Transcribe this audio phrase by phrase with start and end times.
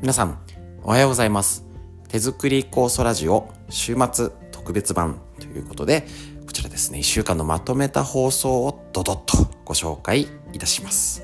[0.00, 0.38] 皆さん、
[0.82, 1.66] おはようございます。
[2.08, 6.06] 手作り酵素ラジオ週末特別版ということで、
[6.46, 9.36] こちらですね、1週間のまとめた放送をドドッと
[9.66, 11.22] ご紹介いたします。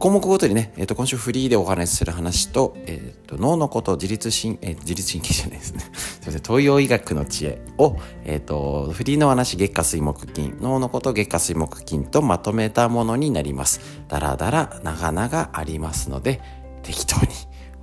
[0.00, 5.80] 項目ごとにね、えっ、と、今週フリーでお話しする話と、えっ、と、脳のこと、自律神、えー自律神経じゃないですね。
[5.94, 13.80] すいません、東洋医学の知恵を、えっ、と、フリーの話、月下水木金、脳のこと、月下水木金とまとめたものになります。
[14.08, 16.40] だらだら、長々ありますので、
[16.82, 17.28] 適当に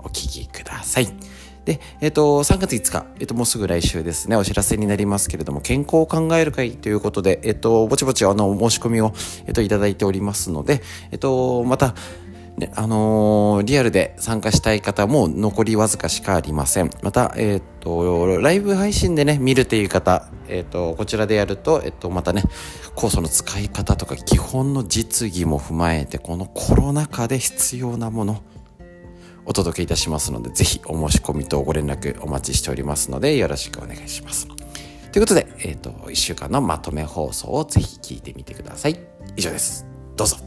[0.10, 1.08] お聞きください。
[1.66, 9.14] で、えっ、と、3月5日、えっ、と、もうすぐ来週ですね、お知らせになりますけれども、健康を考える会ということで、えっ、と、ぼちぼち、あの、申し込みを、
[9.46, 11.94] えっ、と、いただいておりますので、えっ、と、また、
[12.58, 16.90] ね、あのリアルで参加したい方も残りわずかしかありません。
[17.02, 22.44] また、えっ、と、ライブ配信でね、見るっていう方、えっ、と、こちらでやると、えっ、と、またね、
[22.98, 28.44] 酵素の使い方とか基本の実技も踏まえて、このコロナ禍で必要なもの、
[29.50, 34.48] お届けいたしますので、ぜひお申し込みとご連絡お待ちしておりますので、よろしくお願いします。
[35.12, 39.00] ということで、えっ、と、1週間のまとめ放送をぜひ聞いてみてください。
[39.36, 39.88] 以上です。
[40.16, 40.38] どうぞ。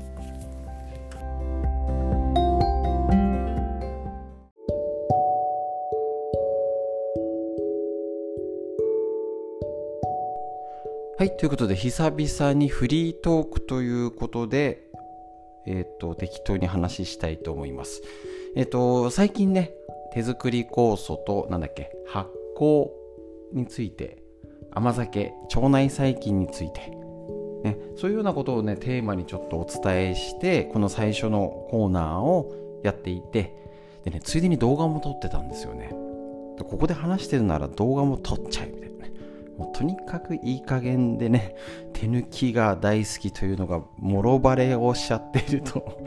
[11.18, 14.84] はい、ということで、久々にフリートークということで、
[15.66, 18.00] えっ、と、適当に話したいと思います。
[18.54, 19.72] えっ、と、最近ね、
[20.12, 22.88] 手作り酵素と、なんだっけ、発酵
[23.52, 24.22] について、
[24.70, 26.80] 甘酒、腸内細菌について、
[27.64, 33.54] ね、そういうようなことをね、テーマにちょっとお伝えして、この最初のコーナーをやっていて、
[34.04, 35.88] でね、ついでに動画も撮ってたんですよね。
[36.58, 39.12] でここで話してるなら動画も撮っちゃえみたいなね。
[39.56, 41.54] もうとにかくいい加減でね、
[41.94, 46.02] 手抜きが大好きというのが、もろバレをしちゃっていると、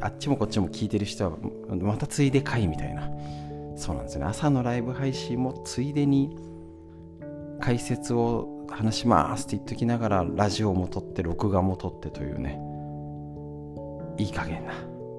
[0.00, 1.36] あっちもこっちも聞いてる人は、
[1.80, 3.10] またついでかいみたいな。
[3.76, 4.24] そうなんですね。
[4.24, 6.36] 朝のライブ配信もついでに
[7.60, 12.60] 解説を話しますって言っときながら、ラジオも撮って、録画も撮ってというね、
[14.18, 14.74] いい加減な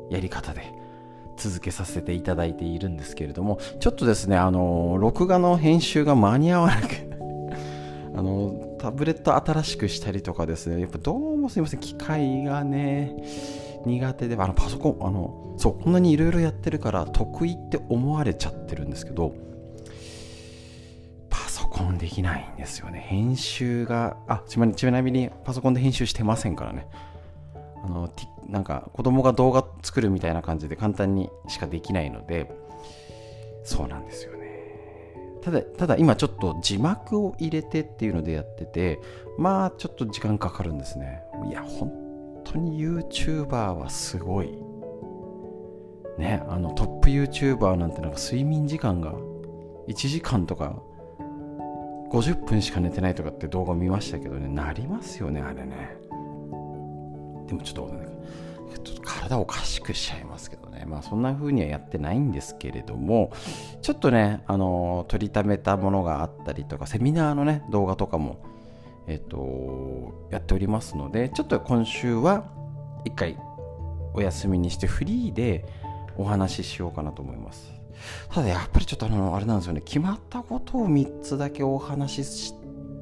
[0.09, 0.83] やり方で。
[1.37, 6.87] 続けさせていただいているんですけれどもちょっとですねあの録画の編集が間に合わなく
[8.15, 13.15] あのタブレット新しくしたりとかですねやっぱどうもすいません機械がね
[13.85, 19.35] 苦手であのパソコンあのそうこんなにいろいろやってるから得意って思われちゃってるんですけど
[21.29, 22.99] パソコンできないんですよね。
[22.99, 26.87] 編集があちなみにちなみにパソコンで編集してませんからね。
[27.83, 28.09] あの
[28.47, 32.49] なんか子供が動画作るみたいな感じで簡単にしかできないので
[33.63, 34.43] そうなんですよね。
[35.41, 38.99] ただただ今ちょっと字幕を入れてっていうのでやってて
[39.37, 41.21] まあちょっと時間かかるんですね。
[41.49, 42.02] いや本
[42.43, 44.57] 当に YouTuber はすごい。
[46.17, 49.13] ねあのトップ YouTuber なんてなんか睡眠時間が
[49.87, 50.79] 1時間とか
[52.11, 54.47] 50分しか寝てないとかって動画見ましたけどね。
[54.47, 55.97] なりますよねあれね。
[57.47, 58.07] でもちょっとね
[58.83, 60.85] ちょっと体おかしくしちゃいますけどね。
[60.87, 63.31] まあそんな風にはやってないんですけれども
[63.81, 68.37] ちょっとねあの取りためたものがあったりとかセミナーのね動画とかも
[69.07, 72.45] えっとやっておりますのでちょっと今週は
[73.05, 73.37] 一回
[74.13, 75.65] お休みにしてフリーで
[76.17, 77.73] お話ししようかなと思います。
[78.29, 79.81] ただやっぱりちょっとあのあれなんですよね。
[79.81, 82.53] 決まったことを3つだけお話しし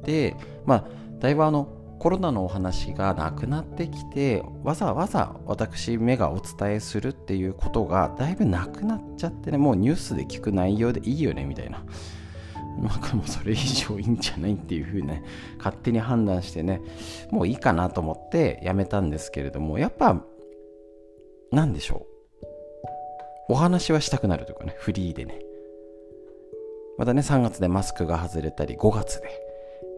[0.04, 0.84] てまあ
[1.18, 1.68] だいぶあの
[1.98, 11.84] コロナのお話がなくなってきてわざわざ私目がお伝えするっていうことがだいぶなくなっちゃってねもうニュースで聞く内容でいいよねみたいな。
[12.78, 15.22] なんかもそれ以上いいんじゃないっていうふうにね
[15.58, 16.80] 勝手に判断してね
[17.30, 20.22] もういいかなと思ってやめたんですけれどもやっぱ
[21.50, 25.40] なんでしょうお話はしたくなるというかねフリーでね。
[26.98, 29.28] またね3月でマスクが外れたり5月で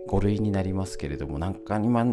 [0.08, 2.04] 5類になりますけれどもなんか今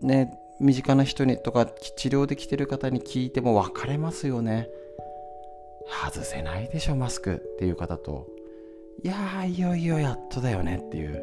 [0.00, 0.30] ね
[0.60, 4.68] 身近な人にとか治療で来てる方に聞いても分かれますよね。
[5.88, 8.26] 外せないでしょマスクっていう方と。
[9.02, 11.22] いやーいよいよやっとだよねっていう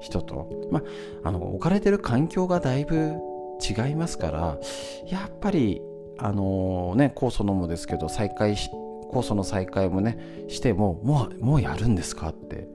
[0.00, 0.48] 人と。
[0.70, 0.80] ま
[1.24, 3.16] ああの置かれてる環境がだいぶ
[3.60, 4.58] 違いますから
[5.06, 5.82] やっぱり
[6.18, 8.70] あのね酵素のもですけど再開し
[9.12, 10.18] 酵素の再開もね
[10.48, 12.68] してももうもうやるんですかって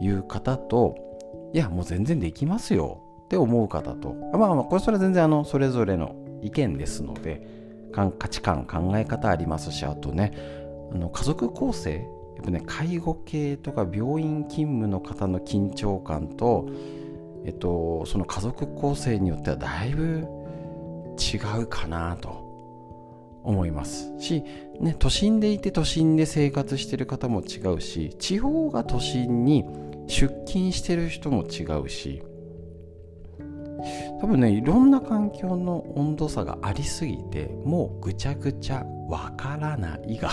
[0.00, 0.96] いう方と
[1.52, 4.14] いやもう全然できますよって思う方と。
[4.32, 7.46] まあまあこれそれは全然あのそれぞれの意見ですので
[7.92, 10.32] 価値観考え方ありますしあとね
[10.92, 12.04] あの家族構成
[12.44, 16.68] やっぱね介護系とか病院勤務の方の緊張感と
[17.44, 20.26] えっとその家族構成によってはだいぶ
[21.18, 22.44] 違うかなと
[23.44, 24.42] 思いますし、
[24.80, 29.64] ね、都心でいて都心で生活してる方も違うし地方が都心に
[30.06, 32.22] 出勤してる人も違うし
[34.20, 40.30] 多分ねいろんな環境の温度差がありすぎてもうぐちゃぐちゃわからないが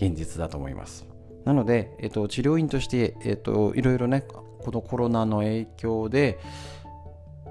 [0.00, 1.06] 現実だと思います。
[1.44, 6.38] なので、えっと、治療院として、えっと、いろいろねこのコロナの影響で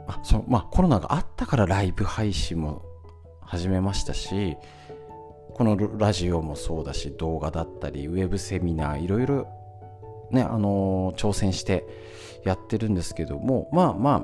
[0.08, 2.84] あそうまあコロナがあったからライブ配信も
[3.42, 4.58] 始めましたし
[5.54, 9.48] このラジオもそうだし動画だったりウェブセミナーいろいろ
[10.32, 11.86] ねあのー、挑戦して
[12.46, 14.24] やってるんですけどもまあまあ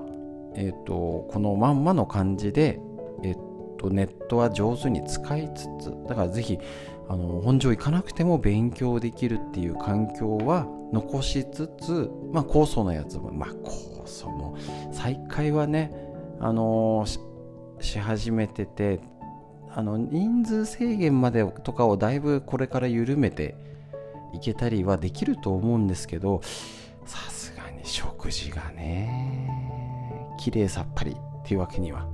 [0.55, 2.79] えっ、ー、とこのまんまの感じで
[3.23, 6.59] えっ、ー、とネットは上手に使いつつだからぜひ
[7.07, 14.57] あの本庄行かなくても勉強できるっていう環境は残しつつまあ高層のやつもまあ高層の
[14.91, 15.91] 再開はね
[16.39, 17.05] あの
[17.79, 18.99] し始めてて
[19.71, 23.55] あの人数制限までとかをだいぶこれから緩めて
[24.33, 26.41] いけたりはできると思うんですけど
[27.05, 29.49] さすがに食事がね
[30.39, 31.15] 綺麗さっぱりっ
[31.45, 32.07] ていうわけには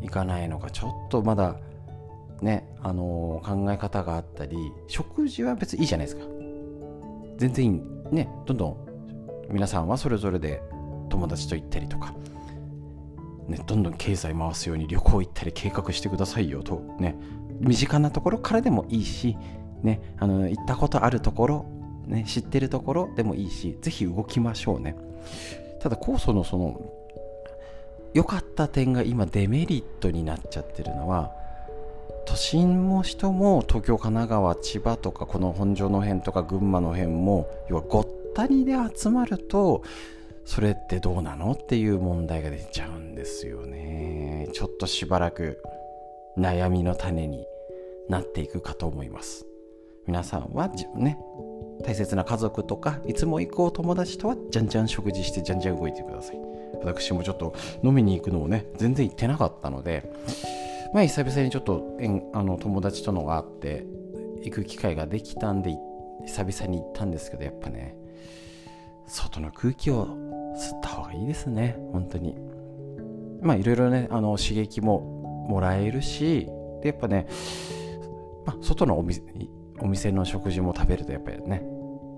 [0.00, 1.56] いかないのかちょっとまだ
[2.42, 4.56] ねあのー、考え方があったり
[4.88, 6.24] 食事は別にいいじゃないですか。
[7.36, 7.80] 全然いい。
[8.14, 8.76] ねどんどん
[9.50, 10.62] 皆さんはそれぞれで
[11.08, 12.14] 友達と行ったりとか
[13.50, 17.16] ね、どんどん経済回すように旅行行ったり計画してくださいよとね
[17.60, 19.36] 身近なところからでもいいし、
[19.82, 21.66] ね、あの行ったことあるところ、
[22.06, 24.96] ね、知ってるところでもいいしぜひ動きましょうね。
[25.80, 26.80] ただ酵素のその
[28.14, 31.32] 良かった点が今デメリットになっちゃってるのは
[32.26, 39.82] 都心も人も東京神奈川千葉とかこの本庄の辺とか群馬の辺も要はごったにで集まると
[40.44, 44.48] それってどうなのっていう問題が出ちゃうんですよね。
[44.52, 45.62] ちょっとしばらく
[46.36, 47.46] 悩みの種に
[48.08, 49.46] なっていくかと思います。
[50.06, 51.18] 皆さんはね
[51.84, 56.38] 大切な家族とかいつも行こう友達とはじゃんじゃん食事してじゃんじゃん動いてください。
[56.82, 60.10] 私もちょっと飲みに行くのをね全然行ってなかったので
[60.92, 61.96] まあ久々にちょっと
[62.32, 63.86] あの友達とのがあって
[64.42, 65.76] 行く機会ができたんで
[66.26, 67.96] 久々に行ったんですけどやっぱね
[69.06, 70.06] 外の空気を
[70.56, 71.76] 吸った方がいいですね。
[71.92, 72.36] 本当に。
[73.40, 76.46] まあいろいろねあの刺激ももらえるし
[76.82, 77.26] でやっぱね、
[78.44, 79.22] まあ、外のお店
[79.80, 81.62] お店の食事も食べるとやっぱりね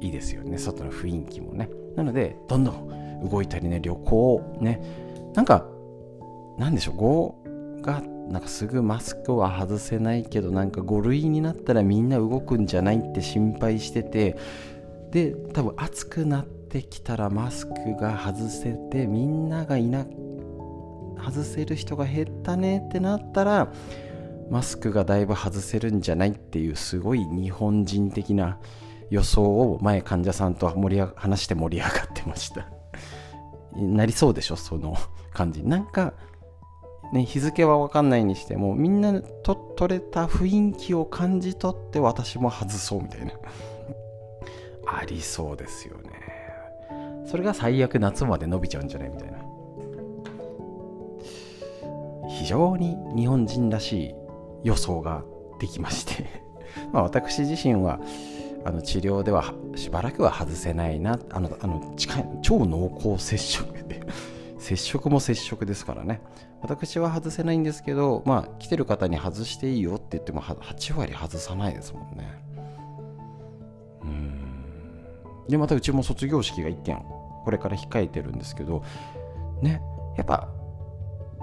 [0.01, 0.59] いいですよね。
[0.59, 1.71] 外の雰囲気もね。
[1.97, 4.83] なのでどんどん動いたりね旅行ね
[5.35, 5.65] なんか
[6.59, 14.37] なんでしょう5がなんかすぐマスクは外せないけどなんか5類になったらみんな動くんじゃないって心配してて
[15.11, 20.07] で多分暑くなってきたらマスクが外せてみんながいな
[21.23, 23.73] 外せる人が減ったねってなったら
[24.51, 28.59] マスクがだいぶ外せるんじゃないっていうすごい日本人的な
[29.11, 32.67] 予想を前患者さんと盛り話して盛り上がってました。
[33.77, 34.97] なりそうでしょその
[35.33, 35.63] 感じ。
[35.63, 36.15] なんか
[37.13, 43.33] ね日付は分かんないにしてもみんなと取れた雰囲気を感じ取って私も外そうみたいな。
[44.87, 46.11] ありそうですよね。
[47.25, 49.39] それが最悪夏まで伸びちゃうんじゃないみたいな。
[52.29, 54.15] 非常に日本人らしい
[54.65, 55.23] 予想が
[55.61, 56.27] できまして。
[56.93, 58.01] まあ私自身は
[58.65, 64.01] あの治療ではしばらくは外せないなあのあの近い超濃厚接触で。
[64.63, 66.23] 接触も接触ですからね。
[66.63, 72.43] 私は外せないんですけどまあ来てる方に外していいよって言っても8割外さないですもんね。
[74.03, 74.55] うん。
[75.49, 76.99] でまたうちも卒業式が1件
[77.45, 78.85] これから控えてるんですけど
[79.61, 79.83] ね
[80.17, 80.49] やっぱ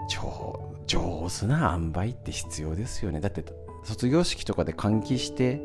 [0.07, 3.19] 上手な塩梅って必要ですよね。
[3.19, 3.43] だって
[3.83, 5.61] 卒業式とかで換気して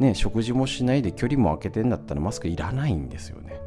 [0.00, 3.60] ね食事もしないで距離も空けてんだったらマスクいらないんですよね。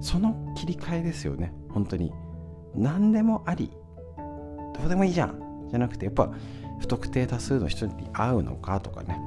[0.00, 1.52] その切り替えですよね。
[1.70, 2.12] 本当に。
[2.74, 3.70] 何でもあり
[4.78, 5.68] どうでもいいじゃん。
[5.70, 6.30] じゃなくてやっぱ
[6.80, 9.20] 不特定多数の人に会うのかとかね。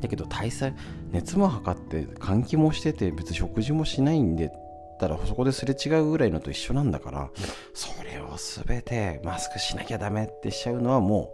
[0.00, 0.74] だけど対策
[1.10, 4.52] 熱も測って換気もしてて別に食事もしないんで
[4.98, 7.30] たらそこですれ違うぐらいのと一緒なんだから
[7.72, 11.32] それを全てマスクしなきゃダメってしちゃうのはも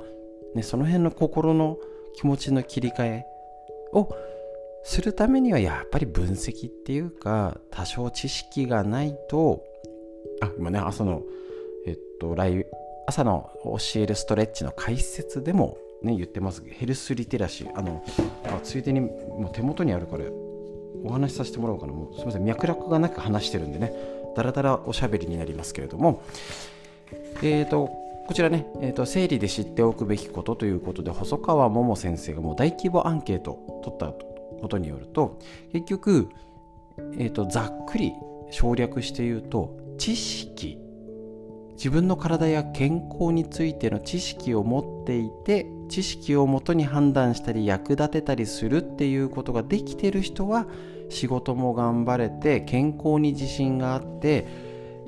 [0.55, 1.79] う、ね、その辺の心の
[2.17, 3.27] 気持ちの切り替え
[3.93, 4.15] を
[4.85, 9.65] するためにはやっぱり分析っていうか多少知識がないと
[10.45, 11.23] あ今ね朝の
[11.87, 12.67] えっとライ
[13.07, 16.63] 朝の教えるストレッチの解説でもね言ってます。
[16.67, 17.79] ヘルスリテラシー。
[17.79, 18.03] あの
[18.47, 20.25] あついでにもう手元にあるから
[21.05, 21.93] お話しさせてもらおうかな。
[21.93, 22.45] もうすみません。
[22.45, 23.93] 脈絡がなく話してるんでね。
[24.37, 26.23] だらだらおしゃべりになりますけれども。
[27.43, 34.07] えーとこちらね、えーと、生理で知っておくべきことということで細川桃先生がもう大規模アンケートを取った
[34.63, 35.39] ことによると
[35.73, 36.31] 結局、
[37.19, 38.15] えーと、ざっくり
[38.51, 40.79] 省略して言うと知識。
[41.75, 50.67] 自分の体や健康についての知識を持っていて知識をもとに判断したり役立てたりするっていうことができてる人は
[51.11, 54.47] 仕事も頑張れて健康に自信があって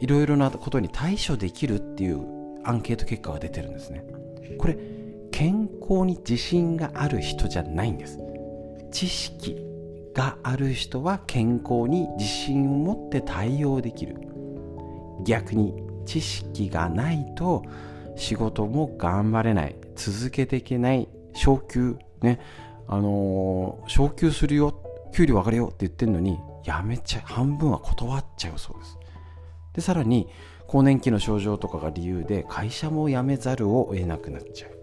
[0.00, 2.26] いろいろなことに対処できるっていう
[2.64, 4.04] アンケート結果が出てるんですね。
[4.58, 4.76] これ
[5.30, 8.18] 健康に自信がある人じゃないんです。
[8.90, 9.56] 知識
[10.14, 14.16] がある人は健康に自信を持って対応できる。
[15.24, 17.64] 逆に知識がないと
[18.16, 19.76] 仕事も頑張れない。
[19.94, 21.08] 続けていけない。
[21.34, 22.40] 昇給ね。
[22.88, 24.82] あのー、昇給するよ。
[25.12, 28.98] 給料上がるよって言ってるのにやめちゃ半分は断っちゃうそうです。
[29.74, 30.28] でさらに
[30.66, 34.70] 更年期の症状とかが理由で会社も辞めざるを得なくなっちゃう。
[34.70, 34.74] っ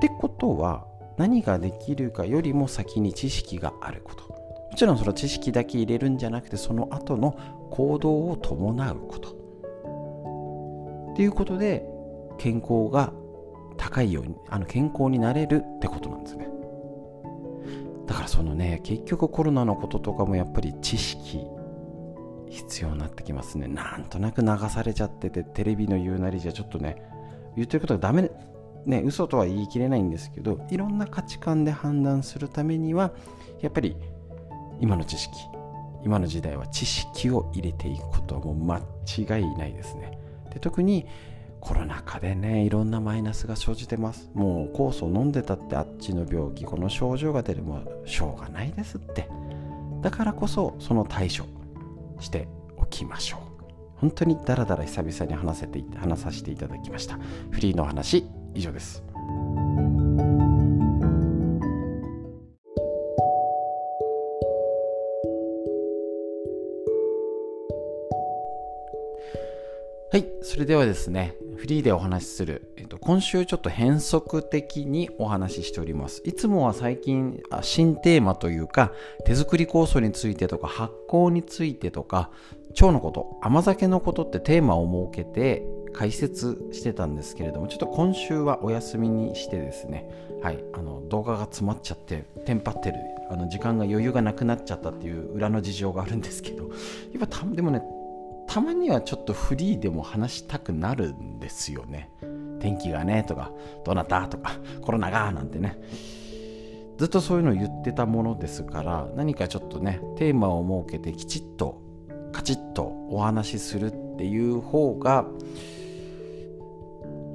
[0.00, 0.86] てことは
[1.18, 4.28] 何ができるかよりも先に知識があること。
[4.28, 7.36] もちろんその知識だけ入れるんじゃなくてその後の
[7.70, 9.40] 行動を伴うこと。
[11.12, 11.84] っていうことで
[12.38, 13.12] 健康が
[13.76, 16.48] 高いようにあの健康になれるってことなんですね。
[18.06, 21.40] だからそのね結局コロナのこととかもやっぱり知識
[22.48, 23.68] 必要になってきますね。
[23.68, 27.02] なんとなく流されちゃっててテレビの言うなりじゃちょっとね
[27.56, 28.30] 言ってることがダメ
[28.86, 33.12] ね嘘とは言い切れないんですけどいろんな価値観で判断するためには
[33.60, 33.96] やっぱり
[34.80, 35.32] 今の知識
[36.04, 40.18] 今の時代は知識を入れていくことはもう間違いないですね。
[40.52, 41.06] で特に
[41.60, 44.30] コロナ禍でねいろんなマイナスが生じてます。
[44.34, 49.28] もう酵素を飲んでたってあっちの病気この症状が出るもしょうがないですって。
[50.00, 51.44] だからこそその対処
[52.20, 53.40] しておきましょう。
[53.96, 57.18] 本当にダラダラ久々に話せて話させていただきました。
[57.50, 59.09] フリーの話以上です。
[70.42, 76.22] それではですね、フリーでお話しする、えっと、今週ちょっと変則的にお話ししております。
[76.24, 78.92] いつもは最近、新テーマというか、
[79.26, 82.30] 手作り酵素についてとか、発酵についてとか、
[82.70, 90.08] 腸のこと、甘酒のことってテーマを設けて解説してたんですけれども、ちょっと今週はお休みにしてですね、
[90.42, 92.96] はい、あの動画が詰まっちゃって、テンパってる、
[93.30, 96.70] あの時間が余裕がなくなっちゃったっていう裏の事情があるんですけど、
[97.12, 97.82] やっぱでもね、
[98.50, 102.10] たまにはちょっとフリーでも話したくなるんですよね。
[102.58, 103.52] 天気がねとか、
[103.84, 105.78] どなたとか、コロナがなんてね。
[106.98, 111.80] ずっとそういうのを言ってたものですから、何かちょっとね、テーマを設けてきちっと、
[112.32, 115.26] カチッとお話しするっていう方が、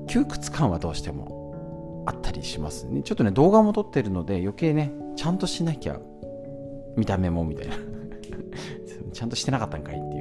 [0.07, 3.03] 窮屈感はどうしてもあったりしますね。
[3.03, 5.97] ちょっとね、動画も撮ってるので余計ね、ちゃんとしなきゃ、
[6.97, 7.77] 見た目もみたいな。
[9.13, 10.14] ちゃんとしてなかったんかいって。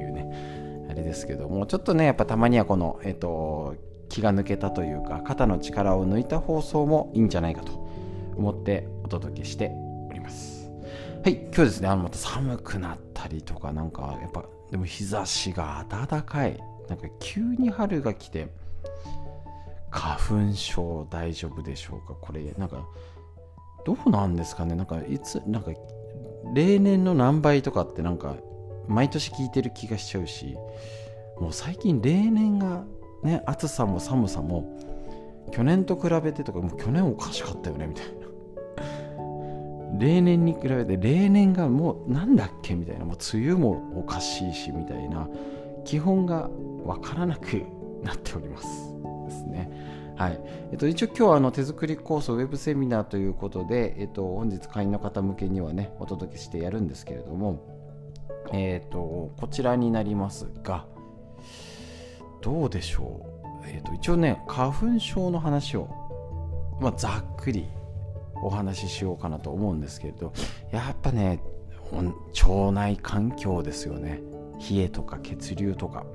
[0.95, 3.75] れですけどもちょっとねやっぱたまにはこの、えっと、
[4.09, 7.73] 気が抜けたというか肩の力を抜いた放送もいいんじゃないかと
[8.35, 9.71] 思ってお届けして
[10.09, 10.69] おります。
[11.23, 16.59] はい今日ですねあのまた寒くなったりとかなんかやっぱでも日差しが暖かい。
[16.87, 18.47] なんか急に春が来て
[19.89, 22.13] 花粉症大丈夫でしょうか？
[22.13, 22.85] これなんか
[23.85, 24.75] どうなんですかね？
[24.75, 25.71] なんかいつなんか
[26.53, 28.35] 例年の何倍とかってなんか
[28.87, 30.57] 毎年聞いてる気がしちゃうし
[31.39, 32.83] もう最近例年が
[33.23, 34.77] ね暑さも寒さも
[35.51, 38.25] 去年と比べてとかもう去年おかしかったよねみたいな。
[39.97, 43.05] 例年に比べて例年がもうなんだっけみたいな。
[43.05, 45.29] もう梅雨もおかしいしみたいな。
[45.85, 46.49] 基本が
[46.83, 47.63] 分からなく
[48.03, 48.67] なっております
[49.25, 49.69] ですね。
[50.17, 50.39] はい。
[50.71, 57.74] えっと、一応今日はあの手作りコースウェブセミナーということで、えっと、本日会員の方向けにはねお届けしてやるんですけれども
[58.53, 60.85] えっ、ー、と、こちらになりますが、
[62.41, 63.25] どうでしょ
[63.63, 63.67] う？
[63.67, 65.89] えっ、ー、と、一応ね、花粉症の話を、
[66.79, 67.67] まあ、ざっくり
[68.43, 70.33] お話ししようかなと思うんですけれど、
[70.71, 71.39] やっぱね、
[71.91, 74.21] 腸内環境ですよね。
[74.69, 76.05] 冷えとか血流とか。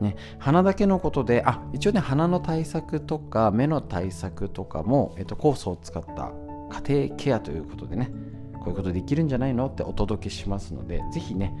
[0.00, 6.32] ね、鼻だけのことで、あ、一応ね、鼻の対策とか目の対策とかも、えっと、酵素を使った
[6.84, 8.10] 家庭ケアということでね、
[8.66, 9.66] こういうことできるんじゃないの？
[9.66, 11.54] ってお届けしますので、ぜひね、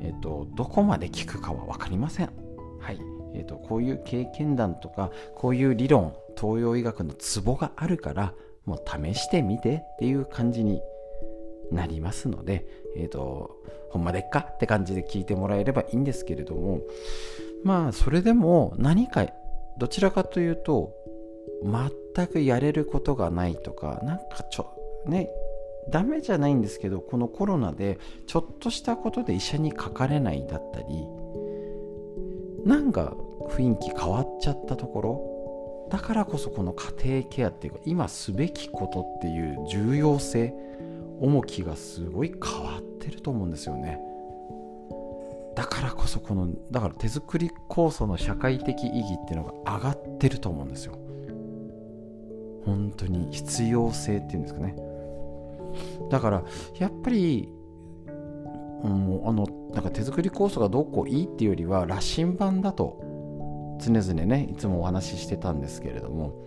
[0.00, 2.30] えっ、ー、と、どこまで聞くかは分かりません。
[2.78, 3.00] はい。
[3.34, 8.34] えっ、ー、と、こういう経験談とか、こういう理論、東洋医学のツボがあるから、
[8.66, 10.80] もう試してみてっていう感じに
[11.72, 12.64] なりますので、
[12.96, 13.56] えっ、ー、と、
[13.90, 16.82] ほんまでっかって感じで聞いてもらえればいいんですけれども、
[17.64, 19.26] まあ、それでも何か
[19.78, 20.94] どちらかというと
[22.14, 24.66] 全くやれることがないとかなんかちょ
[25.06, 25.30] ね
[25.90, 30.86] ダメじゃないんですけどこのコロナでちょっとしたことで医者にかかれないだったり
[32.64, 33.14] なんか
[33.48, 40.54] 雰囲気変わっちゃったところだからこそこの家庭ケアっていうか今すべきことっていう重要性
[41.20, 44.00] 重きがすごい変わってると思うんですよね。
[45.54, 50.98] だからこそこのだから手作り酵素の社会的意義っていうのが上がってると思うんですよ。
[52.64, 54.74] 本当に必要性っていうんですかね。
[56.10, 56.44] だから
[56.78, 57.48] やっぱり、
[58.06, 63.00] うん、あのなんか手作り酵素がどうこういいっていうよりは羅針盤だと
[63.80, 66.44] 常々ねいつもお話ししてたんですけれども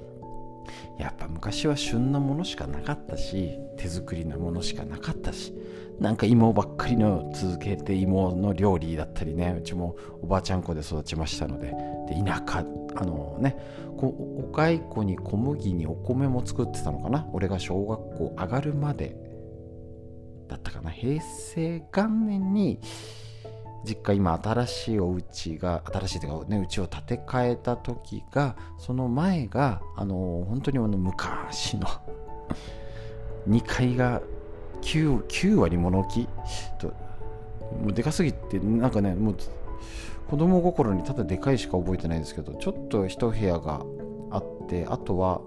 [0.97, 5.53] やっぱ昔は旬なものしかなかったし手作りなものしかなかったし
[5.99, 11.73] なんか芋ばっかりの続けて芋の料理だったりねうちもおばあちゃん子で育ちましたので。
[12.07, 13.57] で田舎あのね
[13.97, 17.27] こお蚕に小麦にお米も作ってたのかな？
[17.33, 19.17] 俺が小学校上がるまで
[20.47, 20.89] だったかな。
[20.89, 22.79] 平成元年に
[23.85, 31.87] 実家今新しいお家が新しいというかね家を建て替えた時がその前があの本当にあの昔の
[33.49, 34.21] 2階が
[34.81, 36.27] 9, 9割物置？
[36.79, 36.87] と
[37.81, 39.37] もうでかすぎてなんかねもう
[40.29, 43.85] 子供心にただでかいしか覚えてないですけどちょっと一部屋が
[44.31, 45.41] あってあとは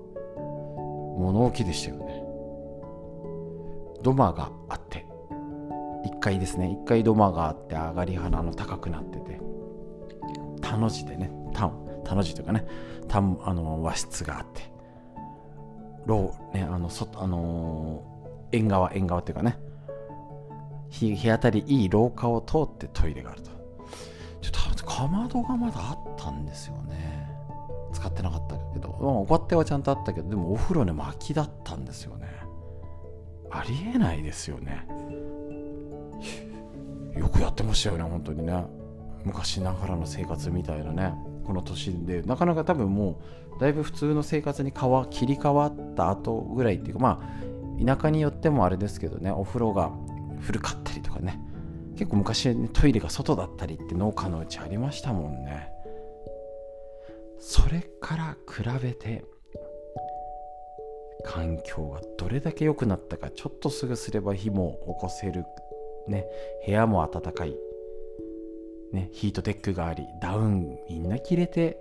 [1.18, 2.22] 物置でしたよね。
[4.02, 5.06] 土間があって。
[6.06, 6.78] 1階ですね。
[6.82, 9.40] 1階土間があって上がり花の高くなってて。
[10.62, 11.30] 田の字でね。
[11.52, 11.70] 田
[12.04, 12.66] 田の字というかね。
[13.08, 13.22] 田あ
[13.54, 14.62] の和室があって。
[16.06, 18.02] 廊ねあの外あの、
[18.52, 19.58] 縁側縁側っていうかね。
[20.90, 23.50] 日当たりいい廊下を通ってトイレがあると。
[24.40, 27.28] ちょっとかまどがまだあったんですよね。
[27.92, 32.28] 使ってなかったけど、まあ、おばってはちゃんとあったけどでもお風呂ね薪だったんですよね。
[33.50, 34.86] ありえないですよね。
[37.16, 38.64] よくやってましたよね本当にね。
[39.24, 41.14] 昔ながらの生活みたいなね。
[41.44, 42.22] この年で。
[42.22, 43.20] なかなか多分も
[43.56, 47.49] うだいぶ普通の生活に変わ切り替わった後ぐらいっていうかまあ
[47.84, 49.90] 田舎によってもあれですけどねお風呂が
[50.40, 51.40] 古かったりとかね
[51.96, 55.68] 結構昔、ね、トイレが外だったりって農家のうちありましたもんね。
[57.38, 59.24] それから比べて
[61.24, 65.44] 環境がどれだけ良くなったかちょっとすぐすれば火も起こせる
[66.06, 66.26] ね
[66.66, 67.56] 部屋も暖かい
[68.92, 71.78] ねヒートテックがありダウンみんな着れて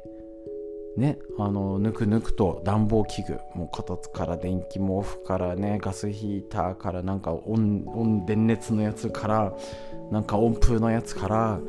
[1.00, 9.54] ねあのぬくぬくと暖房器具もうこたつから電気毛布からねガスヒーターからなんか温温電熱のやつから
[10.12, 11.60] なんか温風のやつから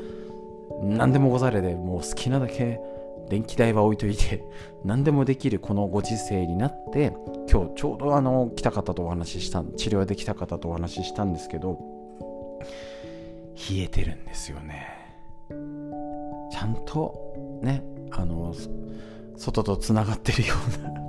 [0.83, 2.81] 何でもござれでもう好きなだけ
[3.29, 4.45] 電気代は置いといて
[4.85, 7.13] 何でもできるこのご時世になって
[7.51, 11.79] 今日ちょうどあの来た方とお話しした治療できた方とお話ししたんですけど
[13.71, 15.01] 冷えてるんですよね。
[16.51, 18.55] ちゃんとねあの
[19.41, 20.55] 外とつながってるよ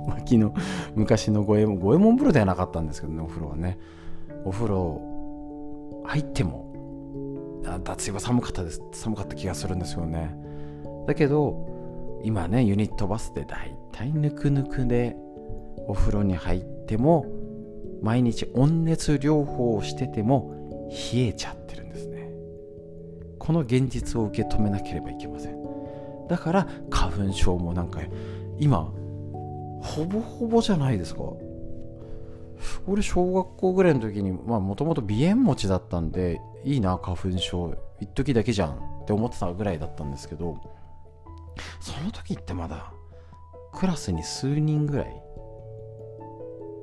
[0.06, 0.54] うな薪の
[0.94, 3.78] 昔の五右衛門五右衛門風呂ではなかったんですけどねお風呂はね。
[4.44, 8.82] お風呂入っても脱衣は寒かったです。
[8.92, 10.34] 寒かった気がするんですよね。
[11.06, 15.14] だけど今ねユニットバスでだいたいぬくぬくで
[15.86, 17.26] お風呂に入っても
[18.00, 22.30] 毎日温熱療法をしてても冷えちゃってるんですね。
[23.38, 25.61] この現実を受け止めなければいけません。
[26.28, 28.00] だから花粉症もなんか
[28.58, 28.92] 今
[29.82, 31.22] ほぼほぼじゃないですか。
[32.86, 37.74] 俺小学校ぐらいの時にまあもともと鼻炎持ちだったんでいいな花粉症。
[38.00, 38.92] 一時だけじゃん。
[39.02, 40.56] って思ってたぐらいだったんですけど
[41.80, 42.92] その時ってまだ
[43.72, 45.22] クラスに数人ぐらい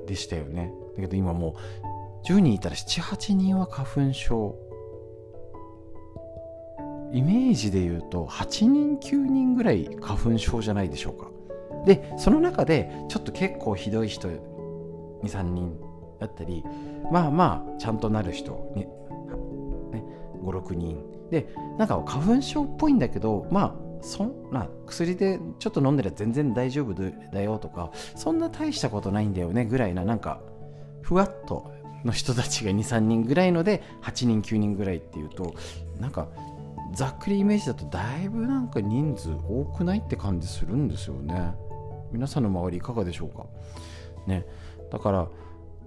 [0.06, 0.72] でしたよね。
[0.96, 1.56] だけど今も
[2.24, 4.54] う10人いたら78人は花粉症
[7.12, 11.30] イメージで言うと8人9人ぐらい花粉症じゃないでしょうか。
[11.86, 14.28] でその中でちょっと結構ひどい人
[15.22, 15.80] 23人
[16.18, 16.62] だったり
[17.10, 18.82] まあまあちゃんとなる人に、
[19.92, 20.04] ね、
[20.42, 21.04] 56人。
[21.30, 26.94] でなんか花粉症っぽいんだけどまあそんな薬でちょっと飲んでりゃ全然大丈夫
[27.32, 30.40] だよとかそんな大したことないんだよねぐらいななんか
[31.02, 31.72] ふわっと
[32.04, 35.54] の人たちが23人ぐらいので8人9人ぐらいっていうと
[36.00, 36.28] なんか
[36.92, 41.54] ざっくりイメージだとだいぶなんか人数多くないって感じするんですよね。
[42.12, 43.46] 皆さんの周りいかがでしょうか？
[44.26, 44.44] ね。
[44.90, 45.28] だから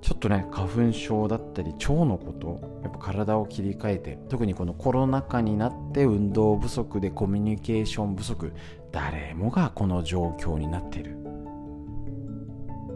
[0.02, 8.54] ちょっとね花粉症だったり腸のことやっぱ体を切り替えて特にこのコロナ禍になって運動不足でコミュニケーション不足
[8.92, 11.18] 誰もがこの状況になっている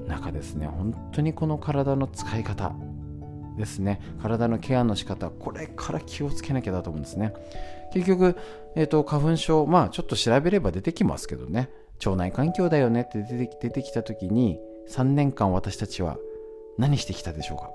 [0.08, 0.68] 中ですね。
[0.68, 2.74] 本当にこの体の使い方
[3.58, 4.02] ですね。
[4.22, 7.34] 体のケアの仕方これから気をつけなきゃだと思うんですね。
[7.94, 8.36] 結局、
[8.76, 11.70] えーと、花粉症まあちょっと調べれば出てきますけどね。
[12.06, 13.02] 腸内環境だよね。
[13.02, 16.18] って出て出てきた時に3年間私たちは
[16.78, 17.70] 何してきたでしょうか。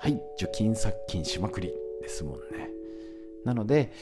[0.00, 1.72] はい除菌殺菌しまくり。
[2.00, 2.70] ですもんね。
[3.44, 3.92] なので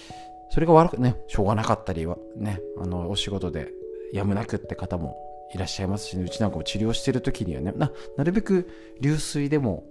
[0.51, 3.73] それが悪くねしょうがなかったりはねあのお仕事で
[4.13, 5.17] やむなくって方も
[5.55, 7.73] いらっしゃいますし、ね、うちなんかも治療してる時にはね。
[7.77, 8.69] ななるべく
[9.01, 9.85] 流水でも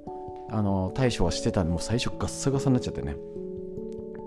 [0.50, 3.16] あの対処はしてたんでもう最初ガッサガサになっちゃってね。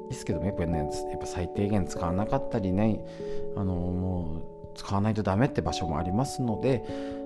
[0.09, 0.89] ですけどもやっぱりねやっ
[1.21, 3.01] ぱ最低限使わなかったりね
[3.57, 6.83] あのもう使わないとダメって場所もありますので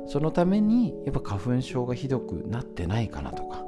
[0.09, 3.63] そのためにやっぱ花粉症がひどくなってないかなとか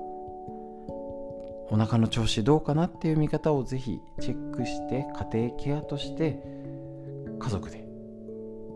[1.71, 6.43] お腹の調子どうかなっていう見方をぜひチェックして家庭ケアとして
[7.39, 7.87] 家族で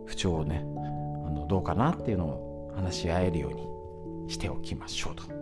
[0.06, 0.64] 不調をね
[1.26, 3.54] あのどうかなっていうのを話し合えるよう
[4.24, 5.37] にしておきましょうと。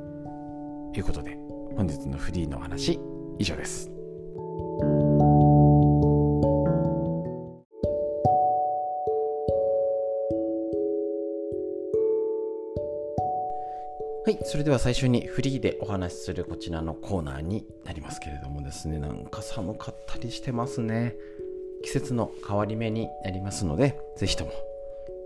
[0.99, 1.37] いうことで
[1.77, 2.99] 本日のフリーの話
[3.39, 3.91] 以上です。
[14.27, 21.15] はい、それでは最初にフリーでお話しするこちらのコーナーになりますけれどもですね、なんか寒かったりしてますね。
[21.85, 24.51] 季節の変わり目になりますので、ぜひとも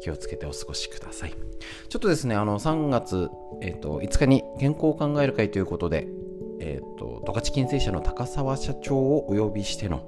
[0.00, 1.34] 気をつけてお過ごしください。
[1.88, 6.08] ちょっとですね、あの3月、えーと、5日に健康を考える会ということで、
[6.60, 10.02] えーと、十勝金星社の高沢社長をお呼びしての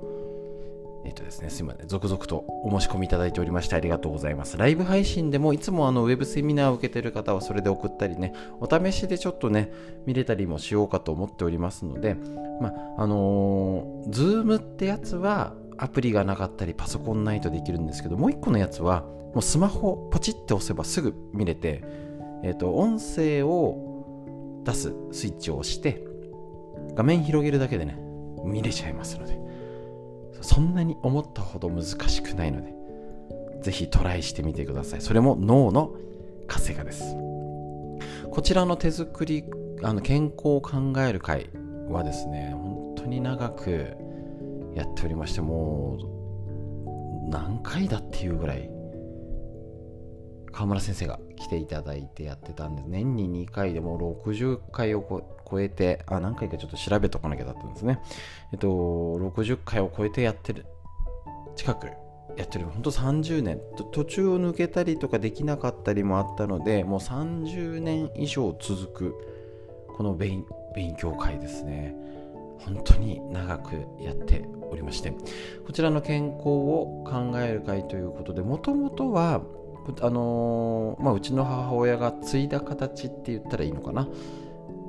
[1.04, 4.56] えっ、とですね、すいません、続々とお申し込みいただいておりましてありがとうございます。
[4.56, 9.72] ライブ配信でもいつもあのウェブセミナーを受けてる方はそれで送ったりね、お試しでちょっとね、
[10.06, 12.14] 見れたりもしようかと思っておりますので、
[12.60, 19.02] まあ、のー、ズームってやつはアプリがなかったりパソコンないとできるんですけど、もう一個のやつは
[19.34, 21.82] もうスマホポチって押せばすぐ見れて、
[22.42, 26.04] えっ、ー、と、音声を出すスイッチを押して、
[26.94, 27.98] 画面広げるだけでね、
[28.44, 29.38] 見れちゃいますので、
[30.42, 32.74] そんなに思ったほど難しくないので、
[33.62, 35.00] ぜひトライしてみてください。
[35.00, 35.94] それも脳の
[36.46, 37.16] 活性化です。
[38.30, 39.44] こちらの手作り、
[39.82, 41.48] あの健康を考える会
[41.88, 43.96] はですね、本当に長く
[44.74, 45.98] やっておりまして、も
[47.26, 48.70] う何回だっていうぐらい、
[50.52, 58.00] 川村先生が来ていただいてやってたんで、年に2回でも60回を超えて、あ、何回かちょっと調べとかなきゃだったんですね。
[58.52, 60.66] えっと、60回を超えてやってる、
[61.56, 61.86] 近く
[62.36, 63.60] やってる、本当30年、
[63.92, 69.14] 途中を抜けたりとかできなかったりもあったので、もう30年以上続く、
[69.96, 70.44] この勉
[70.98, 71.94] 強会ですね。
[72.64, 75.12] 本当に長くやっておりまして、
[75.66, 79.42] こちらの健康を考える会ということで、もともとは、
[80.00, 84.08] あのー、まあ、うちの母親が継いだ形って言ったらいいのかな。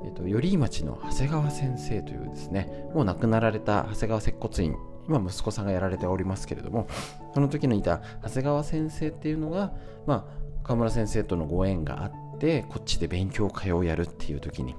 [0.04, 4.76] えっと、頼井町の長谷川先生というですね、もう亡くなられた長谷川接骨院、
[5.08, 6.86] 今息子さんがやられておりますけれども、
[7.32, 9.72] その時のいた長谷川先生っていうのが、
[10.06, 14.76] まあ、河村先生とのご縁があって、こっちで勉強会をやるっていう時に、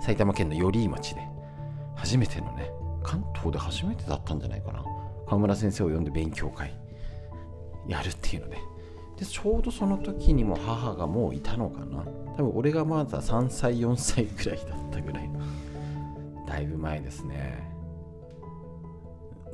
[0.00, 1.33] 埼玉県の寄居町で、
[1.96, 2.70] 初めてのね、
[3.02, 4.84] 関東で初めてだったんじゃないかな。
[5.26, 6.76] 河村先生を呼んで勉強会
[7.86, 8.58] やるっていうので、
[9.18, 12.04] でちょうどその時にも母がもういたのかな。
[12.36, 15.40] 多分俺がまだ3歳4歳ぐらいだったぐらいの。
[16.46, 17.74] だいぶ前ですね。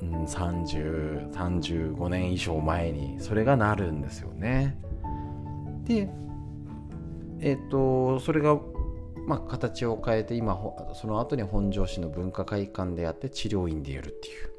[0.02, 4.78] うん30 35年以上前にそれがなるんですよね。
[5.84, 6.08] で
[7.40, 8.58] えっ、ー、とそれが
[9.26, 10.58] まあ形を変えて今
[10.94, 14.50] その後に本庄市の文化会館でやって治療院でやるっていう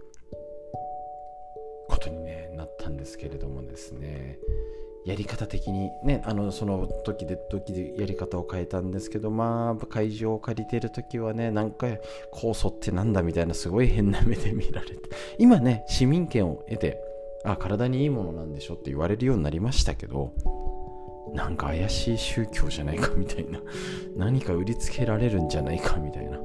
[1.87, 4.39] ことに、ね、なったんですけれどもですね。
[5.03, 11.87] やり方的にねあのその時で時でやり方を変えたんですけどまあ会場を借りてる時はねなんか
[12.31, 15.09] 酵素ってなんだみたいなすごい変な目で見られて。
[15.39, 17.01] 今ね市民権を得て
[17.43, 20.33] あ体にいいものなんでしょって言われるようになりましたけど
[21.33, 23.59] なんか怪しい宗教じゃないかみたいな。
[24.17, 26.39] 何か売りつけられるんじゃないかみたいな。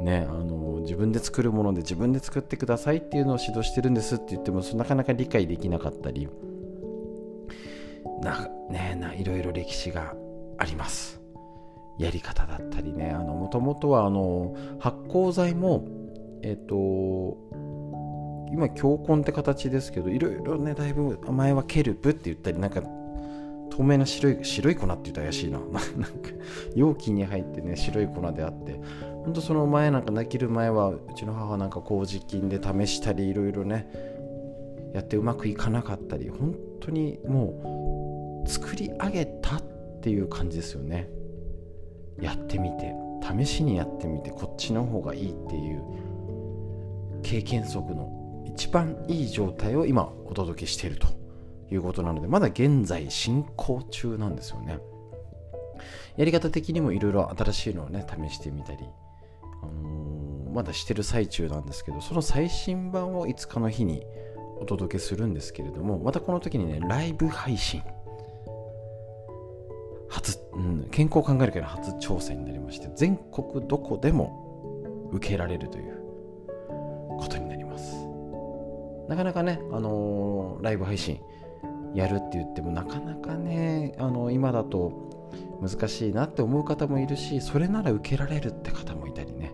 [0.00, 6.28] ね、あの自分で作るもので自分で作ってくださいっていうのを指導してるんですって言ってもなかなか理解できなかったり。
[8.20, 10.14] なねないろいろ歴史が
[10.58, 11.20] あります。
[11.98, 13.14] やり方だったりね。
[13.14, 15.84] もともとはあの発酵剤も
[16.42, 17.36] えっ、と
[18.52, 22.82] 今強根って形ですけどいろいろねだいぶ前はケルプって言ったりなんか
[23.72, 25.58] 透明な白い白い粉って言ったら怪しいな。
[25.64, 25.80] なんか
[26.74, 28.78] 容器に入ってね白い粉であって。
[29.24, 33.88] ほんとその前なんか泣ける前はうちの母なんか麹菌で試したりいろいろね
[34.92, 36.28] やってうまくいかなかったり。
[36.28, 39.62] 本当にもう作り上げたっ
[40.02, 41.08] ていう感じですよね。
[42.20, 42.94] やってみて。
[43.22, 45.82] 試しにやってみてこっちの方がいいっていう。
[47.22, 51.21] 経験則の一番いい状態を今お届けしていると。
[51.72, 54.78] いうことなのでまだ現在進行中なんですよね。
[56.16, 58.78] やり方的にもいろいろ新しいのをね試してみたり、
[59.62, 64.04] あのー、まだしてる最中なんですけどその最新版を5日の日に
[64.60, 67.82] お届けするんですけれどもまたこの時にねライブ配信。
[70.08, 75.96] 初、うん、健康を考えるけど初挑戦になりまして全国どこでも受けられるという
[77.18, 77.96] ことになります。
[79.08, 81.18] なかなかね、あのー、ライブ配信
[81.94, 89.52] やるって言ってもなかなかね、あの今だと難しいなって思う方もいるしそれなら受けられるって方もいたりね。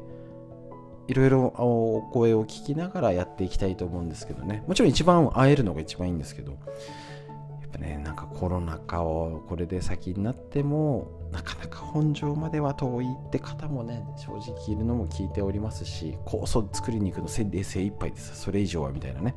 [1.06, 4.62] いろいろお声を聞きながらやっていきたいと思うんですけどね。
[4.66, 18.38] もちろん一番会えるのが一番いいんですけどやっぱねなんかコロナ禍をこれで先になってもなかなか本庄までは遠いって方もね正直いるのも聞いておりますし酵素作りに行くので精一杯です。
[18.38, 19.34] それ以上はみたいなね。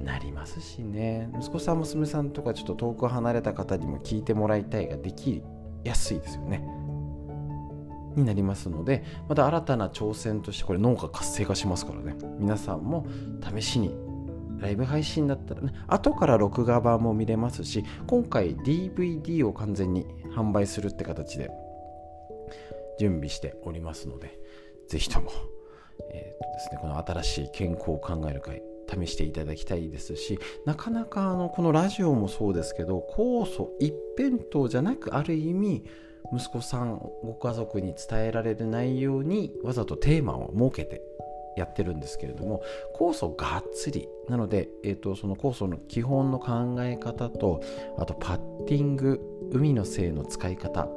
[0.00, 1.30] なりますしね。
[1.38, 5.42] 息子さん娘さんとかちょっと遠く離れた方にも聞いてもらいたいができ
[5.84, 6.66] やすいですよね。
[8.16, 12.16] になりますのでまた新たな挑戦としてこれ脳が活性化しますからね。
[12.38, 13.06] 皆さんも
[13.56, 13.96] 試しに
[14.60, 21.50] ライブ配信だったらね後から録画版も見れますし今回 DVD を完全に販売するって形で
[22.98, 24.38] 準備しておりますので
[24.88, 25.30] ぜひとも、
[26.12, 35.84] えーとですね、この新しい健康を考える会試していただきたいですしなかなかあのこのラジオもそうですけど酵素一辺倒じゃなくある意味
[36.32, 41.02] 息子さんご家族に伝えられる内容にわざとテーマを設けて
[41.56, 42.62] やってるんですけれども
[42.98, 47.62] 酵素がっつりなので、えーと、その酵素の基本の考え方と
[47.98, 49.20] あとパッティング
[49.52, 50.88] 海の精の使い方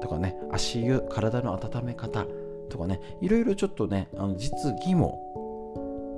[0.00, 2.26] とかね足湯体の温め方
[2.70, 4.52] とかねいろいろちょっとねあの実
[4.84, 5.37] 技も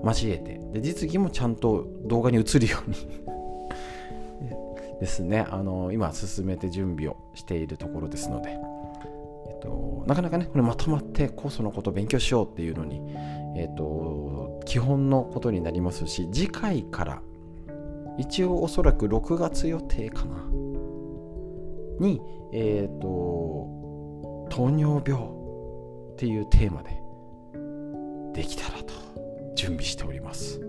[0.04, 0.60] 交えて。
[0.72, 2.96] で実技もちゃんと動画に映るように。
[5.00, 5.46] ですね。
[5.50, 8.58] あの今進めて準備をしているところですので、
[9.48, 13.00] えっと、なかなかねこれまとまって酵素のことを勉強しようっていうのに、
[13.56, 17.22] えっと、基本のことになりますし次回から
[18.18, 20.44] 一応おそらく6月予定かな。
[21.98, 22.20] に
[22.52, 27.00] えっ、と糖尿病っていうテーマで
[28.34, 29.09] できたらと。
[29.54, 30.60] 準備しております。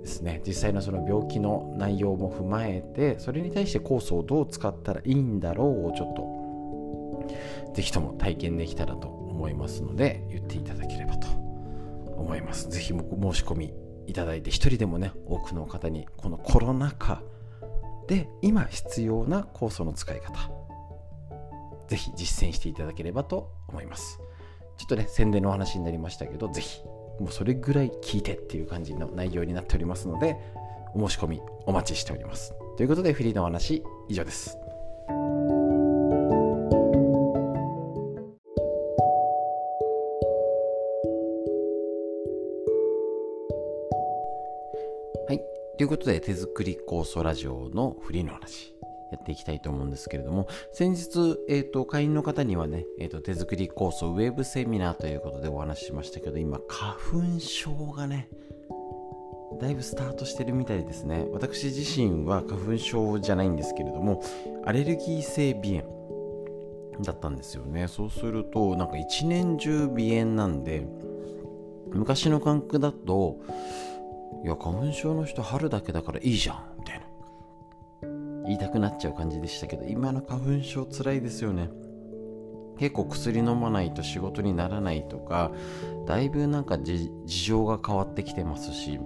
[0.00, 0.42] ですね。
[0.46, 11.28] 実際のその病気の内容も踏まえてそれに対して酵素をどう使ったらいいんだろうをちょっと是非とも体験できたらと思いますので言っていただければと
[12.16, 12.68] 思います。
[12.68, 13.74] 是非申し込み
[14.06, 17.22] いただいて一人でもね多くの方にこのコロナ禍
[18.08, 20.50] で今必要な酵素の使い方
[21.88, 24.18] 是非実践していただければと思います。
[24.76, 26.82] ちょっとね宣伝の話になりましたけど是非
[27.20, 30.36] もうそれぐらい聞いてっていう感じの内容になっておりますので
[30.94, 32.54] お申し込みお待ちしております。
[32.76, 34.56] ということでフリーのお話以上です。
[45.28, 45.40] はい。
[45.76, 48.74] ということで手作り酵素ラジオのフリーの話。
[49.10, 58.28] やっていきたいと思うんですけれども、先日、えっ、ー、と、会員の方にはね、えっ、ー、と、手作りコースウェブセミナーということでお話ししましたけど、今、花粉症がね、
[59.60, 61.26] だいぶスタートしてるみたいですね。
[61.32, 64.22] 私自身は花粉症じゃないんですけれども、
[64.64, 67.88] アレルギー性鼻炎だったんですよね。
[67.88, 70.86] そうすると、なんか一年中鼻炎なんで、
[71.92, 73.38] 昔の感覚だと、
[74.44, 76.69] いや、花粉症の人春だけだからいいじゃん、
[78.50, 81.70] 言いたくなっちゃう感じでしたけど今の花粉症つらいですよね。
[82.78, 85.52] 結構薬飲まないと仕事にならないとか
[86.06, 88.98] だいぶなんか事情が変わってきてますし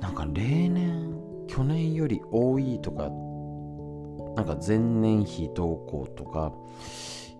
[0.00, 3.10] なんか例年去年より多いとか
[4.36, 6.52] なんか前年比どうこうとか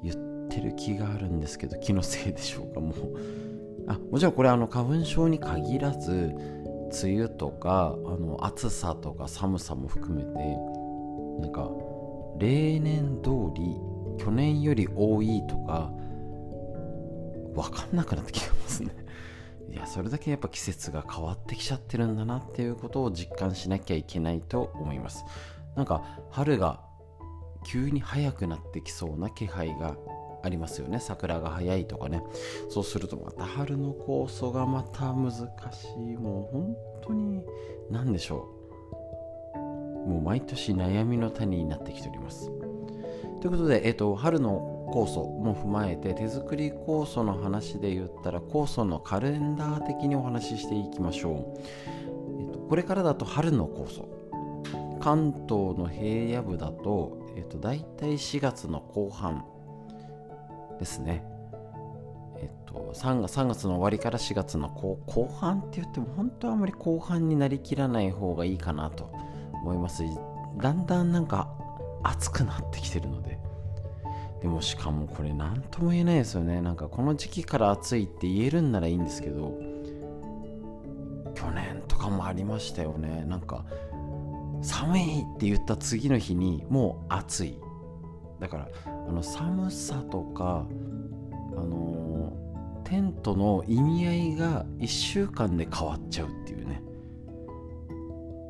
[0.03, 0.16] 言っ
[0.49, 2.94] てる気があるんですけど気のせいでしょうかもう。
[3.87, 6.35] あもちろんこれあの花粉症に限らず
[6.90, 10.31] 梅雨とかあの暑さとか寒さも含めて
[11.40, 11.70] なんか
[12.38, 13.77] 例年通り
[14.18, 15.90] 去年より多いとか
[17.55, 18.90] 分かんなくなってきてますね。
[19.70, 25.25] いやそれだけやっぱ季節が変わってきちゃってるんだなっていうことを実感しなきゃいけないと思います。
[25.75, 26.81] なんか春が
[27.64, 29.97] 急に早くなってきそうな気配が
[30.45, 31.01] ありますよね。
[31.01, 32.23] 桜が早いとかね。
[32.69, 35.43] そうするとまた春の酵素がまた難し
[35.97, 36.17] い。
[36.17, 37.43] もう本当に
[37.91, 38.49] 何でしょ
[39.57, 40.09] う。
[40.09, 42.51] もう毎年悩みの種になってきております。
[43.41, 51.55] ということで、えっと、春の酵素も踏まえて手作り酵素の話で言ったら酵素のカレンダー的にお話ししていきましょ
[52.39, 54.09] う、えっと、これからだと春の酵素
[55.01, 59.45] 関東の平野部だと、えっと、大体4月の後半
[60.79, 61.25] ですね。
[62.37, 69.11] えっと、3, 月3月の終わりから4月の後後半って言っても本当はあまり後半になりきらない方がいいかなと
[69.53, 70.03] 思います
[70.59, 71.49] だんだんなんか
[72.03, 73.39] 暑くなってきてるので。
[74.45, 76.61] でもしかもこれ何とも言えないですよね。
[76.61, 79.59] なんかこの時期から暑いって言えるんならいいんですけど
[81.35, 83.25] 去年とかもありましたよね。
[83.27, 83.65] なんか
[84.61, 87.59] 寒いって言った次の日にもう暑い。
[88.39, 88.69] だから
[89.09, 90.67] あの寒さとか
[91.57, 92.33] あの、
[92.85, 96.83] テントの意味合いが1週間で変わっちゃうっていうね。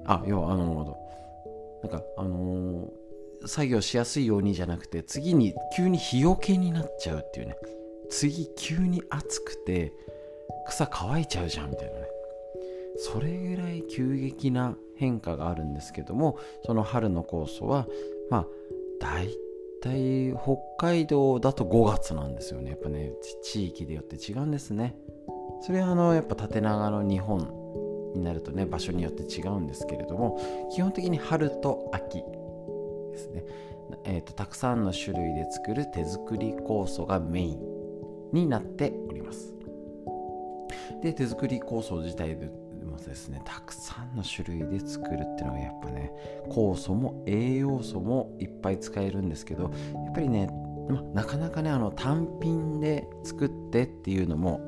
[0.06, 0.98] あ要はあの
[1.82, 7.56] なんかあのー、作業しやすいようにじゃなくて次に急に日よけになっちゃうっていうね。
[8.10, 9.92] 次急に暑くて
[10.68, 12.06] 草乾いちゃうじゃんみたいなね。
[12.96, 17.86] それぐらい急激な変化があるんですけどもその春の酵素は
[18.30, 18.46] まあ
[19.00, 19.28] 大
[19.84, 22.70] 体北海道だと5月なんですよね。
[22.70, 24.96] やっぱね地域でよって違うんですね。
[25.60, 30.40] それはあのやっぱ縦長の日本になるとね場所によって違うんですけれども
[30.72, 32.22] 基本的に春と秋
[33.12, 33.44] ですね、
[34.04, 37.60] えーと、たくさんの種類で作る手作り酵素がメイン
[38.32, 39.54] になっております。
[41.02, 42.36] で手作り酵素自体
[42.94, 43.42] もですね。
[43.44, 46.12] たくさんの種類で作るっていうのがやっぱね
[46.48, 49.68] 酵素も栄養素もいっぱい使えるんですけどや
[50.10, 50.48] っぱりね、
[50.88, 54.60] ま、なかなかねあの単品で作ってっていうのも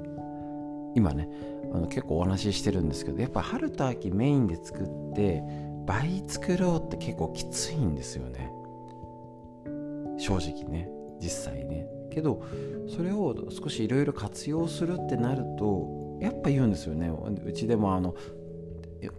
[0.95, 1.29] 今ね
[1.73, 5.43] あの結構お話ししてるんですけどやっぱ春と秋メインで作って
[5.87, 8.51] 倍作ろうって結構きついんですよね。
[10.19, 10.89] 正直ね
[11.21, 11.87] 実際ね。
[12.11, 12.43] けど
[12.89, 17.11] それを少しいろいろ活用するってなるとやっぱ言うんですよね。
[17.44, 18.14] うちでもあの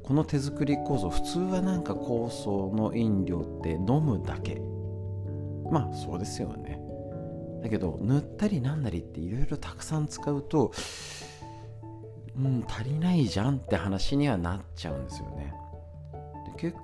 [0.04, 4.62] この手作り酵素普通はなんか酵素の飲料って飲むだけ。
[5.72, 6.82] まあそうですよね。
[7.62, 10.72] だけど塗ったりなんなりっていろいろたくさん使うと
[12.38, 15.54] うん足りないじゃんって話にはなっちゃうんですよね。
[16.56, 16.78] で結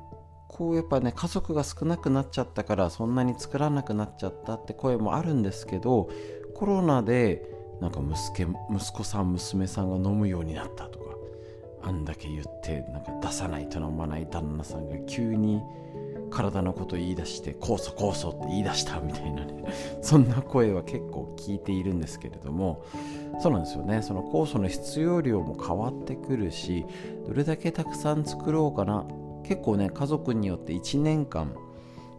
[0.49, 6.09] 構やっぱね家族が少なくなっちゃったからそんなに作らなくなっちゃったって声もあるんですけど
[6.55, 7.52] コロナで
[7.83, 8.43] なんか息
[8.73, 11.05] 息子さん娘さんが飲むようになったとか
[11.83, 15.61] あんだけ言ってなんか出さないと飲まない旦那さんが急に
[16.31, 19.65] 体のこと言い出して酵素酵素って言い出したみたいなね
[20.01, 22.85] そんな声は結構聞いているんですけれども
[23.41, 24.01] そうなんですよね。
[24.01, 26.85] その酵素の必要量も変わってくるし
[27.27, 29.05] どれだけたくさん作ろうかな
[29.43, 31.51] 結構ね家族によって1年間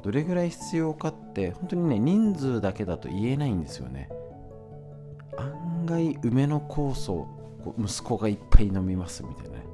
[0.03, 4.11] どれぐらい必要かって本当にね人数だけだと言えないんですよね。
[5.39, 7.27] 案外梅の酵素
[7.79, 9.65] 息子がいっぱい飲みますみたいなね。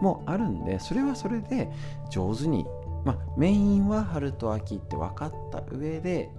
[0.00, 1.70] もあるんでそれはそれで
[2.10, 2.66] 上手に
[3.04, 6.30] まあメインは春と秋って分かった上で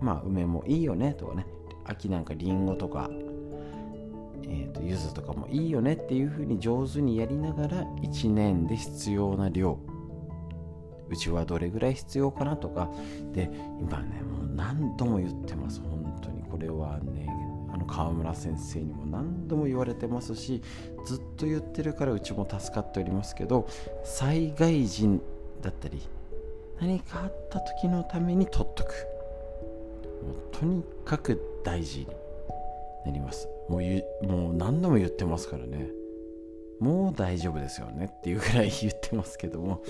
[0.00, 1.46] まあ梅もいいよねとかね。
[1.84, 3.10] 秋なんかりんごとか
[4.50, 9.78] えーと、柚子とかもいいよねっていう風に上手にやりながら1年で必要な量。
[11.08, 12.90] うちはどれぐらい必要かなとか。
[13.32, 16.42] で今ねもう何度も言ってます本当に。
[16.42, 17.29] これはね
[17.90, 20.62] 川村先生にも何度も言われてますし
[21.04, 23.68] ずっと言ってるからうちも助かっておりますけど
[24.04, 25.20] 災害時
[25.60, 26.00] だったり
[26.80, 28.88] 何かあった時のために取っとく。
[30.22, 32.06] もうとにかく大事に
[33.04, 33.48] なります。
[33.68, 35.90] もうもう何度も言ってますからね。
[36.78, 38.10] もう大丈夫ですよね。
[38.10, 39.82] っていうぐらい言ってますけども、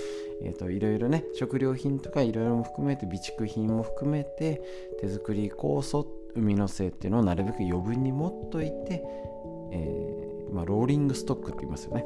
[0.43, 4.61] えーと、いろいろね食料品とかいろいろも含めて備蓄品も含めて
[4.99, 6.05] 手作り酵素
[6.35, 9.03] 海の精っていうのをなるべく余分に持っといて、
[9.71, 12.05] えー、まあ、ローリングストックって言いますよね。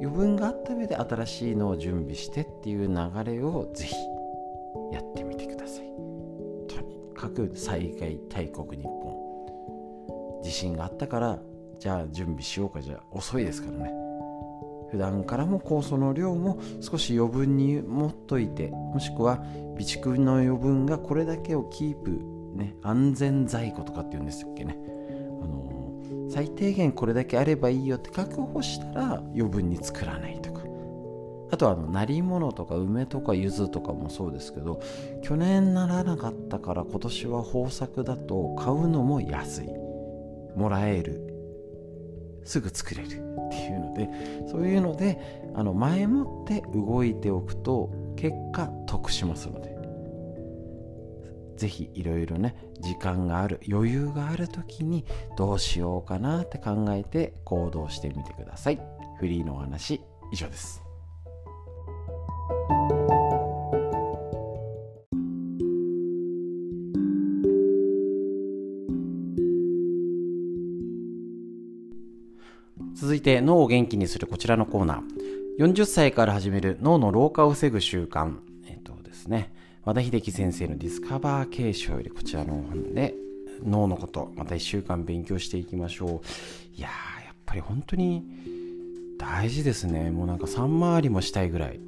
[0.00, 3.94] 余分があった上で新しいのを準備してっていう流れをぜひ
[4.92, 5.86] やってみてください。
[6.68, 10.42] とにかく災害大国日本。
[10.42, 11.38] 地震があったから
[11.78, 12.80] じゃあ準備しようか。
[12.80, 13.92] じゃ遅いですからね。
[14.90, 24.78] 普段からも酵素の量も少し余分に持っといてもしくは備蓄の余分がこれだけをキープね安全在庫とかって言うんですっけね。
[25.42, 30.58] あのー、最低限これだけあればいいよって確保したら余分に作らないとか。
[31.50, 34.82] あとはあの鳴り物とか梅とか柚子とかもそうですけど
[35.22, 39.68] 去年ならなかったから今年は豊作だと買うのも安い。
[40.56, 41.24] もらえる。
[42.44, 44.08] すぐ作れるっていうので
[44.50, 49.77] そういうのであの前もって動いておくと結果得しますので。
[51.58, 55.04] ぜひいろいろね時間がある余裕がある時に
[55.36, 58.80] どうしようかなって考えて行動してみてください。
[59.18, 60.00] フリーのお話
[60.32, 60.82] 以上です。
[72.94, 75.64] 続いて脳を元気にするこちらのコーナー。
[75.64, 78.38] 40歳から始める脳の老化を防ぐ習慣。
[78.66, 79.52] えっとですね。
[79.88, 83.14] 和田秀樹先生のディスカバー継承よりこちらの本で
[83.64, 86.78] 脳のことまた1週間勉強していきましょう。
[86.78, 88.22] いやーやっぱり本当に
[89.18, 90.10] 大事ですね。
[90.10, 91.80] もうなんか3回りもしたいぐらい。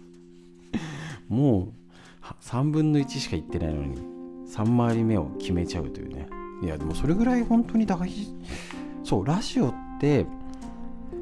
[1.28, 3.98] もう3分の1しか言ってないのに
[4.46, 6.28] 3回り目を決めちゃうというね。
[6.62, 8.34] いやでもそれぐらい本当に大事。
[9.04, 10.24] そうラジオって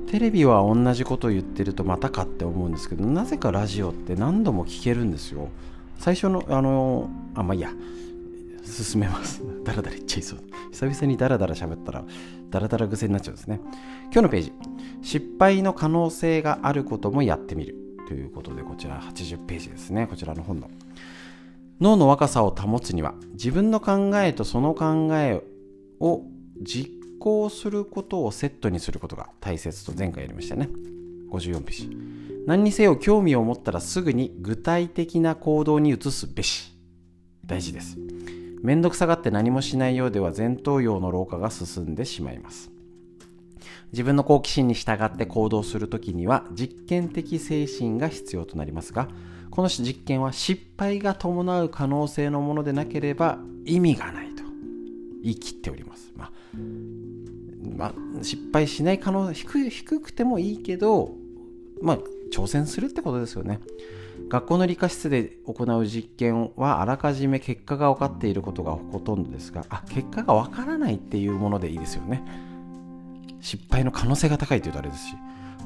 [0.06, 5.48] テレビは同じこと言ってるとまたかって思うんですけどなぜかラジオって何度も聞けるんですよ。
[5.98, 7.70] 最初のあのあまあいいや。
[8.66, 9.42] 進めます。
[9.64, 10.40] ダラダラ言っちゃいそう。
[10.72, 12.04] 久々にダラダラ喋ったら
[12.50, 13.60] ダラダラ癖になっちゃうんですね。
[14.12, 14.52] 今日のページ。
[15.02, 17.76] 失敗の可能性があることもやってみる。
[18.08, 20.06] ということでこちら80ページですね。
[20.06, 20.70] こちらの本の。
[21.80, 25.42] 脳の若さを保つには自分の考えとその考え
[26.00, 26.24] を
[26.62, 30.68] 実行することをセットにすることが大切と前回やりましたね。
[31.30, 32.15] 54ページ。
[32.46, 36.72] 何にせよ興味を持ったらすぐに具体的な行動に移すべし。
[37.44, 37.98] 大事です。
[38.62, 42.70] めんどくさがって何もしないようでは前頭葉の老化が進んでしまいます。
[43.92, 49.08] 自分の好奇心に従って行動するときには実験的精神が必要となりますが
[49.50, 54.42] この実験は失敗が伴う可能性のものでなければ意味がないと。
[55.22, 56.30] 言い切っております、まあ、
[57.76, 57.92] まあ、
[58.22, 61.14] 失敗しない可能性低くてもいいけど、
[61.82, 61.98] まあ、
[62.32, 63.60] 挑戦するってことですよね。
[64.28, 72.24] 学校の理科室で行う実験はあらかじめ結果が分かっていることがほとんどですがあ結果が分からないっていうものでいいですよね。
[73.40, 75.14] 失敗の可能性が高いというとあれですし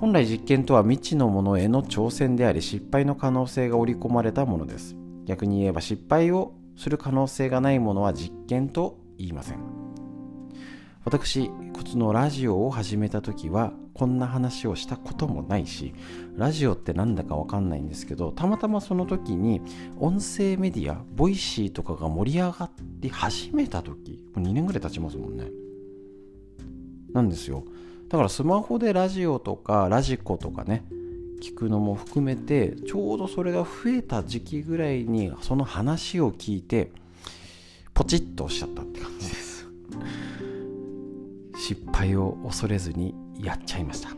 [0.00, 4.96] 本来実験とは未知のものへの挑戦であり失敗の可能性が織り込まれたものです。
[5.26, 9.58] 逆に言えば失敗をする可能性がないものは実験と言いません。
[11.04, 15.92] 私このラジオを始めた時はこんな話をしたこともないし
[16.34, 19.60] ラジオってなんだかわかんないんですけどたまたまその時に
[19.98, 22.70] 音声メディア Voicy とかが盛り上が
[23.00, 25.50] り始めた時もう2年ぐらい経ちますもんね。
[27.12, 27.62] なんですよ。
[28.08, 30.82] だからスマホでラジオとかラジコとかね
[31.42, 36.90] 聞くのも含めてちょうどそれが増えた時期ぐらいにその話を聞いて
[37.92, 39.68] ポチッとおっしゃったって感じです。
[41.54, 44.10] 失敗を恐れずにやっちゃいました。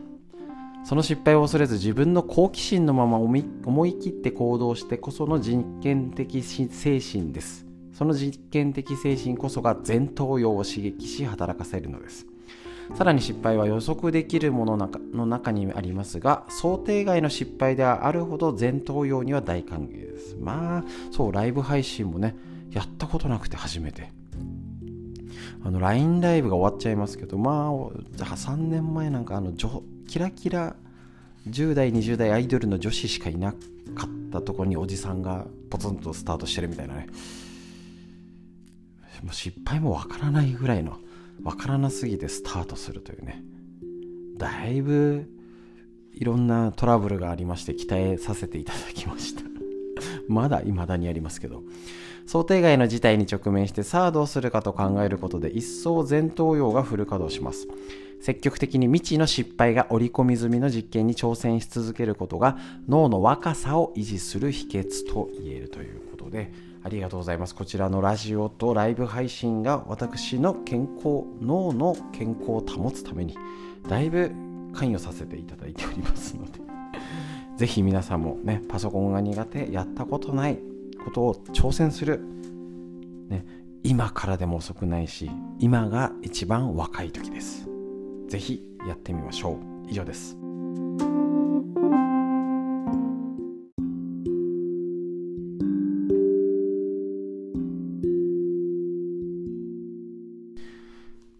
[0.83, 3.37] その失敗を恐れず自分の好奇心のまま思
[3.85, 7.65] い切って行動してこその実験的精神です。
[7.93, 12.25] その実験的精神こそが前頭葉を刺激し働かせるのです。
[12.95, 20.35] さらに失敗は予測できるものの中にありますが想定外の失敗ではあるほど前頭葉には大歓迎です。
[20.35, 22.35] まあそうライブ配信もね
[22.71, 24.11] やったことなくて初めて。
[25.65, 29.53] あの LINE ライブが終わっちゃいますけどまあ3年前なんかあの
[30.07, 30.75] キラキラ
[31.47, 33.57] 10代20代アイドルの女子しかいなか
[34.07, 37.07] ったとこにおじさんがポツンとスタートしてるみたいなね。
[39.23, 40.97] もう失敗もわからないぐらいの
[41.43, 43.41] わからなすぎてスタートするというね。
[44.37, 45.29] だいぶ
[46.13, 49.43] いろんなトラブルがありまして期待させていただきました。
[50.27, 51.63] まだ未だにありますけど。
[52.25, 57.67] 想定外の事態に直面してさあどうするかと考えることで一層前頭葉がフル稼働します。
[58.21, 62.57] 積極的に未知の失敗が織り込み済みの実験に挑戦し続けることが
[62.87, 66.53] 脳の若さを維持する秘訣と言えるということで
[66.83, 67.53] ありがとうございます。
[67.53, 73.37] こちらのラジオとライブ配信が私の健康脳の健康を保つために
[73.89, 74.31] だいぶ
[74.73, 76.59] 関与させていただいておりますので
[77.57, 80.59] ぜひ皆さんもねパソコンが苦手やったことない
[81.03, 82.21] ことを挑戦する、
[83.29, 83.45] ね、
[83.83, 85.29] 今からでも遅くないし
[85.59, 87.67] 今が一番若い時です。
[88.27, 89.57] ぜひやってみましょう。
[89.89, 90.37] 以上です。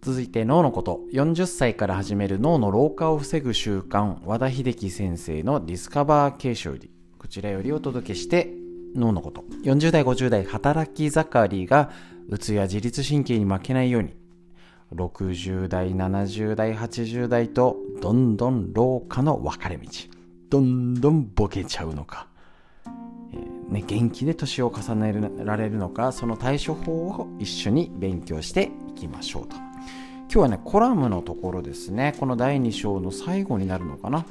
[0.03, 1.01] 続いて脳のこと。
[1.14, 4.18] 40歳から始める脳の老化を防ぐ習慣。
[4.26, 6.91] 和田秀樹先生のディスカバー継承より。
[7.18, 8.62] こちらよりお届けして
[8.96, 9.44] 脳のこと。
[9.64, 11.91] 40代50代働き盛りが
[12.30, 14.16] うつや自律神経に負けないように。
[14.94, 19.88] 60代70代80代とどんどん老化の分かれ道。
[20.50, 22.28] どんどんボケちゃうのか、
[22.86, 29.56] えー、ね、元気で年を重ねられるのかその対処法を一緒に勉強していきましょうと。
[29.56, 34.26] 今日はね、コラムのところですね、この第2章の最後になるのかな。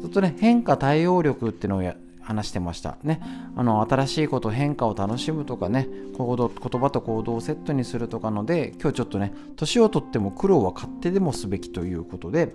[0.00, 1.82] ずっとね、変化対応力っていうのを
[2.26, 2.98] 話してました。
[3.04, 3.20] ね、
[3.56, 12.54] あの新しいこと変化を楽しむとかね行動言葉と行動をセットにするとかので今日ちょっとね年をとっても苦労は勝手でもすべきということで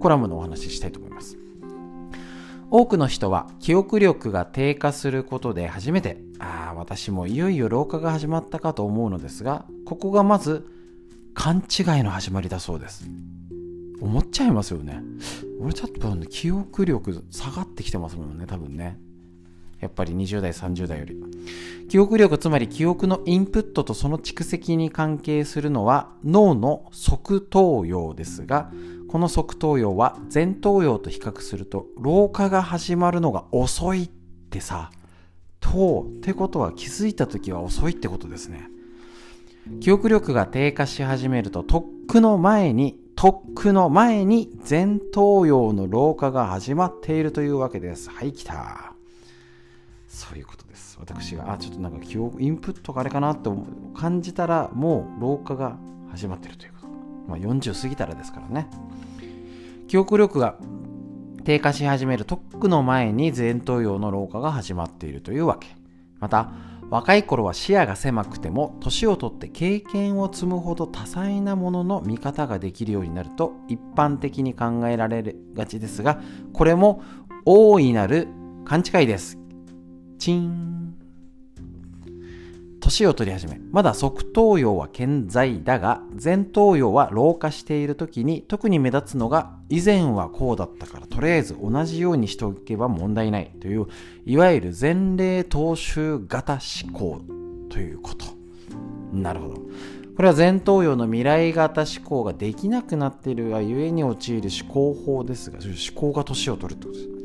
[0.00, 1.36] コラムのお話ししたいと思います。
[2.70, 10.66] 多くの人は記憶力が低下することで初めてああ私もいよいよ老化が始まったかと思うのですがここがまず
[11.34, 13.08] 勘違いの始まりだそうです。
[14.00, 15.02] 思っちゃいますよね。
[15.60, 18.98] 俺ちょっと記憶力下がってきてますもんね多分ね。
[19.80, 21.16] やっぱり20代30代より
[21.88, 28.70] 記憶力つまり記憶のインプットとその蓄積に関係するのは脳の側頭葉ですが
[29.08, 34.08] この側頭葉は前頭葉と比較すると老化が始まるのが遅いっ
[34.50, 34.90] てさ
[35.60, 38.68] とってことは気づいた時は遅いってことですね
[39.80, 48.10] 記憶力が低下し始めると、とっくの前に、とっくの前に前頭葉の老化が始まっているというわけです。
[48.10, 48.87] はい、来た。
[50.18, 50.98] そういうことです。
[51.00, 53.48] 私が、あ、ちょっとなんか記憶、インプットがあれかなって
[53.94, 55.76] 感じたら、もう老化が
[56.10, 56.88] 始まってるということ。
[57.28, 58.68] まあ、40過ぎたらですからね。
[59.86, 60.56] 記憶力が
[61.44, 65.68] 低下し始めるとっくの前に前頭葉の老化が始まっているというわけ。
[66.18, 66.50] また、
[66.90, 76.18] 若い頃は視野が狭くても年をとって経験を積むほど多彩なものの見方ができるようになると一般的に考えられがちですが
[76.54, 77.02] これも
[77.44, 78.28] 大いなる
[78.64, 79.38] 勘違いです
[80.18, 80.94] チン
[82.80, 93.86] 年を取り始めまだ側頭葉は健在だが前頭葉は老化している時に特に目立つのが以前はこうだったからとりあえず同じようにしておけば問題ないという
[94.24, 96.54] いわゆる前例踏襲型
[96.84, 97.20] 思考
[97.68, 98.26] ということ。
[99.12, 99.54] なるほど。
[100.16, 106.98] これは前頭葉の未来型思考ができなくなっているがゆえに陥る思考法ですが思考が年を取るってこと。
[106.98, 107.17] です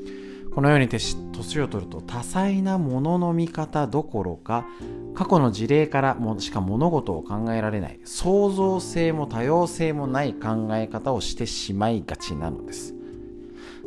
[0.55, 1.15] このように年
[1.61, 4.67] を取ると多彩なものの見方どころか
[5.15, 12.93] 過去の事例からもしか物事を考えられない創造性も多様性もない考え方をしてしまいがちなのです。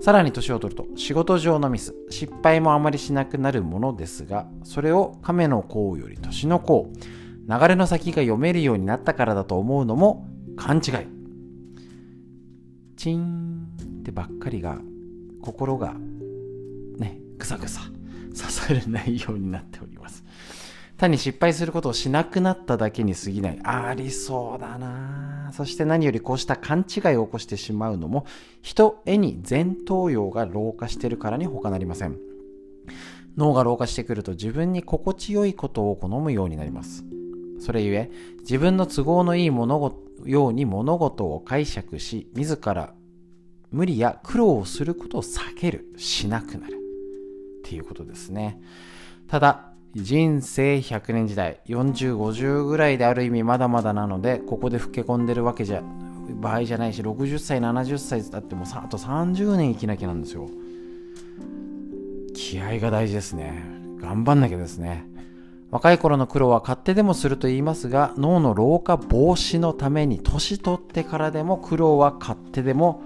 [0.01, 6.91] さらに年を取ると仕事上のミス失敗もあまりしなくなるものですがそれを亀の甲より年の甲
[7.49, 11.07] 流れの先が読めるようになったからだと思うのも勘違い。
[12.97, 13.69] チン
[14.01, 14.79] ってばっかりが
[15.41, 15.95] 心が
[17.39, 17.83] ぐさぐさ
[18.37, 20.25] 刺されないようになっております。
[20.97, 23.61] 単に失敗することをしなくなっただけに過ぎない。
[23.63, 25.51] ありそうだな。
[25.53, 28.27] そして何よりこうした勘違いを起こしてしまうのも
[28.63, 32.19] 人絵に前頭葉が老化してるからに他なりません。
[33.37, 37.05] 脳が老化してくると自分に心地よいことを好むようになります。
[37.61, 38.11] それゆえ
[38.41, 42.95] 自分の都合のいい物事ように物事を解釈し自ら
[43.71, 45.93] 無理や苦労をすることを避ける。
[45.99, 46.86] しなくなる。
[47.67, 48.61] っていうことですね。
[49.27, 55.83] ただ、人生100年時代、40、50ぐらいである意味まだまだなので、ここで老け込んでるわけじゃ、
[56.41, 60.49] 場合じゃないし、60歳、70歳だってもうあと30年生きなきゃなんですよ。
[62.35, 63.65] 気合が大事ですね。
[64.01, 65.07] 頑張んなきゃですね。
[65.71, 73.03] 若い頃の苦労は勝手でもすると言いますが、脳の老化防止のために年取ってからでも苦労は勝手でも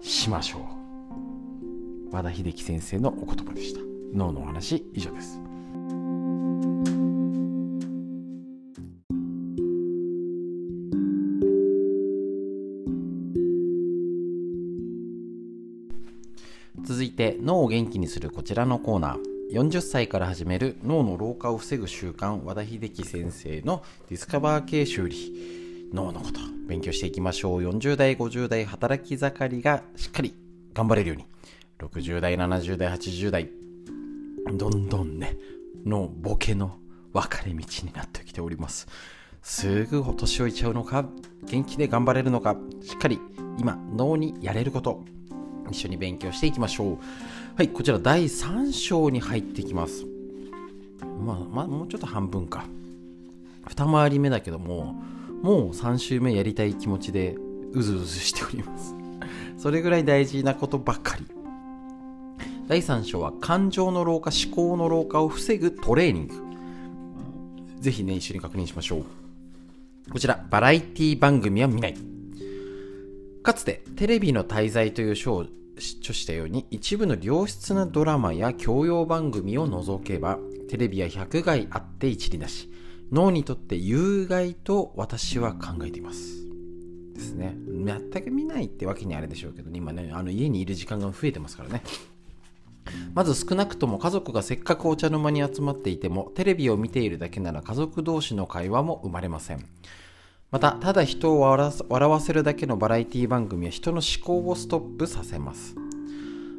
[0.00, 2.14] しましょう。
[2.14, 3.85] 和田秀樹先生のお言葉でした。
[4.16, 5.40] 脳のお話以上です。
[16.82, 19.36] 続いて脳を元気にするこちらのコーナー。
[19.52, 25.90] 40歳から始める脳の老化を防ぐ習慣和田秀樹先生のディスカバー系修理。
[25.92, 27.60] 脳のこと勉強していきましょう。
[27.60, 30.34] 40代50代働き盛りがしっかり
[30.74, 31.26] 頑張れるように。
[31.78, 33.65] 60代70代80代
[34.52, 35.36] どんどんね、
[35.84, 36.78] のボケの
[37.12, 38.86] 分かれ道になってきております。
[39.42, 41.06] すぐお年老いちゃうのか、
[41.44, 43.20] 元気で頑張れるのか、しっかり
[43.58, 45.04] 今、脳にやれること、
[45.70, 46.98] 一緒に勉強していきましょう。
[47.56, 50.04] はい、こちら第3章に入ってきます。
[51.24, 52.64] まあ、まあ、もうちょっと半分か。
[53.68, 54.94] 二回り目だけども、
[55.42, 57.36] もう3週目やりたい気持ちで
[57.72, 58.94] うずうずしております
[59.56, 61.26] それぐらい大事なことばっかり
[62.68, 66.34] 第3章は感情の老化思考の老化を防ぐトレーニング。
[67.80, 70.10] ぜひね一緒に確認しましょう。
[70.10, 71.96] こちらバラエティ番組は見ない。
[73.44, 75.46] かつてテレビの滞在という章を
[75.76, 80.38] 著したように一部の良質なドラマや教養番組を除けば
[80.68, 82.68] テレビは百害あって一理なし
[83.12, 86.44] 脳にとって有害と私は考えています。
[87.14, 87.56] ですね。
[87.68, 89.78] 全く見ないってわけにあれでしょうけど、ね。
[89.78, 91.82] 今ねあの家にいる時間が増えてますからね。
[93.14, 99.64] まず少なくとも家族がせっかくお茶の間に集まっていてもテレビを見ているだけなら家族同士の会話も生まれません。
[100.50, 105.74] またただ人を笑わせるだけのバラエティ番組は人の思考をストップさせます。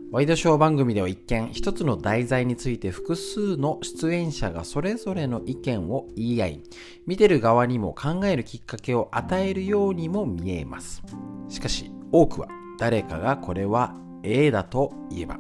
[0.10, 6.64] ワイドショー番組では一見一つの題材について複数の出演者がそれぞれの意見を言い合い
[7.06, 11.04] 見てる側にも考えるきっかけを与えるようにも見えます。
[11.50, 12.48] しかし多くは
[12.80, 15.40] 誰かがこれは A だと言えば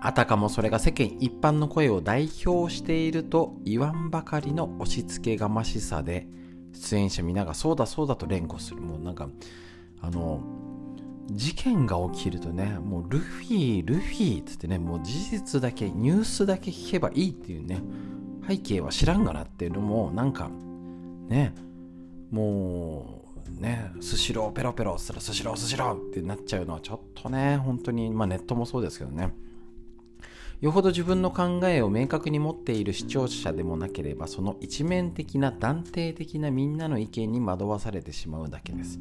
[0.00, 6.26] あたかもそれが世間一般の声を代表していると言わんばかりの押し付けがましさで
[6.72, 8.80] 出演者皆がそうだそうだと連呼する。
[8.80, 9.28] もうなんか
[10.00, 10.40] あの
[11.30, 17.82] 事件が起きるとね、もうルフィ、ルフィっつってね、もう事実だけ、ニュースだけ聞けばいいっていうね、
[18.48, 20.50] 背景は知らんがなっていうのも、なんか、
[21.28, 21.54] ね、
[22.30, 23.24] も
[23.58, 29.34] う、ね、スシローペロペロっつったらスシロースシローってなっちゃうのはちょっとね、本当に、まあネットもそうですけどね、
[30.60, 38.98] よほど自分の考えを明確に持っている視聴者でもなければその一面的な断定的なみんなの意見に惑わされてしまうだけです。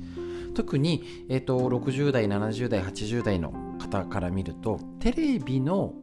[0.54, 5.94] 特に、えーと、60代70代80代の方から見るとテレビの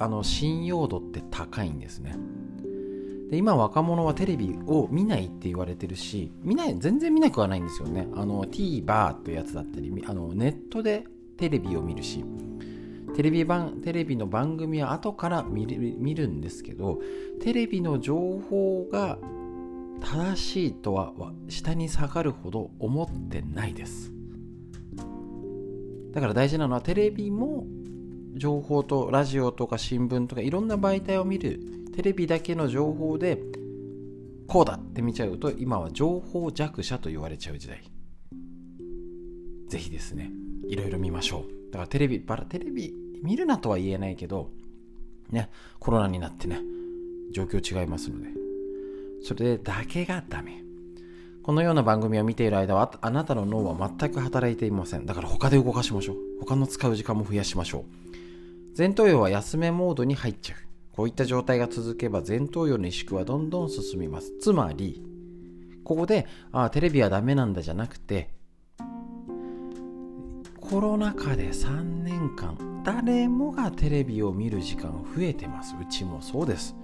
[0.00, 2.16] あの信用度って高いんですね。
[3.30, 8.08] で今若者はテレビを見ないって言われてるし見ない全然見なくはないんですよね。
[8.14, 11.04] あの TVer というやつだったりあのネットで
[11.36, 12.24] テレビを見るし。
[13.18, 17.00] テレビ版テレビの番組は後から見る見るんですけど
[17.42, 19.18] テレビの情報が
[20.00, 21.12] 正しいとは
[21.48, 24.12] 下に下がるほど思ってないです。
[26.12, 27.66] だから大事なのはテレビも
[28.36, 31.58] 情報とラジオとか新聞とかいろんな媒体を見る
[31.96, 33.42] テレビだけの情報で
[34.46, 37.82] こうだって見ちゃうと今は情報弱者と言われちゃう時代。
[39.66, 40.30] ぜひですね
[40.68, 41.72] いろいろ見ましょう。
[41.72, 44.50] だからテレビバラテレビ見るなとは言えないけど、
[45.30, 46.60] ね、コロナになってね、
[47.32, 48.28] 状況違いますので、
[49.22, 50.62] それだけがダメ。
[51.42, 55.06] このような番組を見ている間は、あなたの脳は全く働いていません。
[55.06, 56.16] だから他で動かしましょう。
[56.40, 57.84] 他の使う時間も増やしましょう。
[58.76, 60.58] 前頭葉は休めモードに入っちゃう。
[60.92, 64.32] こういった状態が続けば前頭葉の萎縮はどんどん進みます。
[64.40, 65.02] つまり、
[65.84, 68.28] ここで、ああ、テレビはダメなんだじゃなくて、
[70.68, 75.74] コロナ禍で3年間誰もがテレビを見る時間増えてます。
[75.80, 76.76] うちもそうです。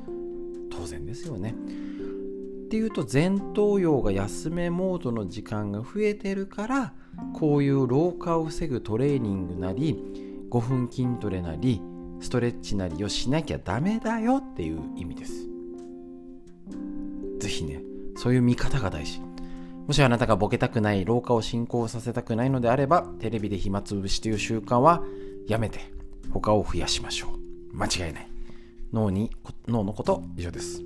[0.71, 1.51] 当然ですよね。
[1.51, 6.95] っていうと前頭葉が休めモードの時間が増えてるから
[7.35, 10.03] こういう老化を防ぐトレーニングなり
[10.51, 11.83] 5分筋トレなり
[12.21, 15.47] ストレッチなりをしなきゃダメだよっていう意味です。
[17.39, 17.83] 是非ね
[18.17, 19.21] そういう見方が大事。
[19.87, 25.03] もしあなたがボケたくない老化を進行させたくないのであればテレビで暇つぶしという習慣は
[25.47, 25.81] やめて
[26.33, 27.29] 他を増やしましょ
[27.73, 27.77] う。
[27.77, 28.29] 間違いない。
[28.93, 29.31] 脳に
[29.69, 30.83] 脳のこと以上です。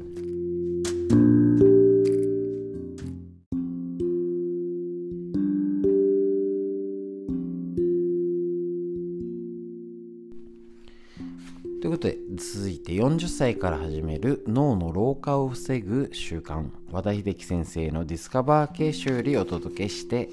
[13.38, 16.70] 歳から始める脳の老化を防ぐ習慣。
[16.90, 20.28] 和田秀樹先生のディスカバー形式よりお届けして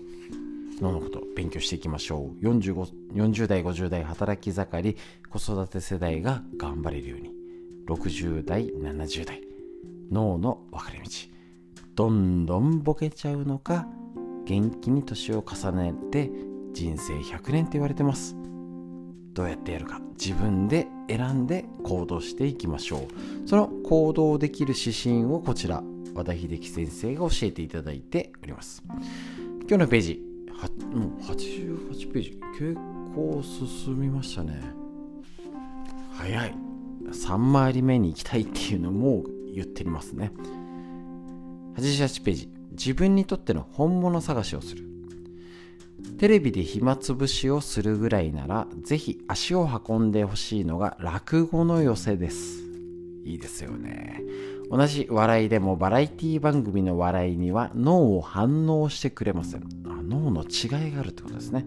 [0.81, 2.43] 脳のこと勉強していきましょう。
[2.43, 4.97] 40代50代働き盛り
[5.29, 7.29] 子育て世代が頑張れるように。
[7.87, 9.39] 60代70代。
[10.11, 11.05] 脳の分かれ道。
[11.93, 13.87] どんどんボケちゃうのか
[14.47, 16.31] 元気に年を重ねて
[16.73, 18.35] 人生100年って言われてます。
[19.35, 23.47] どうやってやるか自分で選んで行動していきましょう。
[23.47, 25.83] その行動できる指針をこちら
[26.13, 28.81] 和田秀樹先生が教えていただいております。
[29.67, 30.21] 今日のページ
[30.53, 32.75] はもう88ページ結
[33.13, 34.61] 構進みましたね。
[36.13, 36.55] 早い。
[37.11, 40.31] 3回り目に行きたいっていうのも言ってますね。
[41.75, 42.49] 88ページ。
[42.71, 44.84] 自分にとっての本物探しをする。
[46.17, 52.63] テレビで暇つぶしをするぐらいならぜひ足を運んでほしいのが落語の寄せです。
[53.25, 54.21] いいですよね。
[54.71, 59.63] 同じ笑いでもバラエティ番組の笑いには脳を反応してくれません。
[60.07, 61.65] 脳の違いがあるってことですね。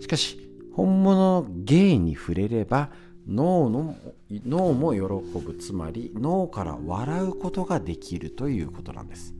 [0.00, 0.38] しかし
[0.74, 2.90] 本物の芸に触れれば
[3.26, 3.96] 脳の
[4.30, 5.54] 脳も喜ぶ。
[5.54, 9.34] つまり脳から笑うことができるということなんです。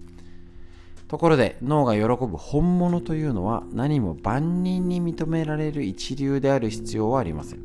[1.10, 7.64] ところで脳が喜ぶ本物というのは何も万人に認められる一流である必要はありません。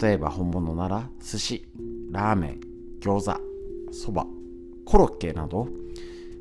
[0.00, 1.68] 例えば本物なら寿司
[2.10, 2.60] ラーメン
[2.98, 4.24] 餃子そば
[4.86, 5.68] コロッケなど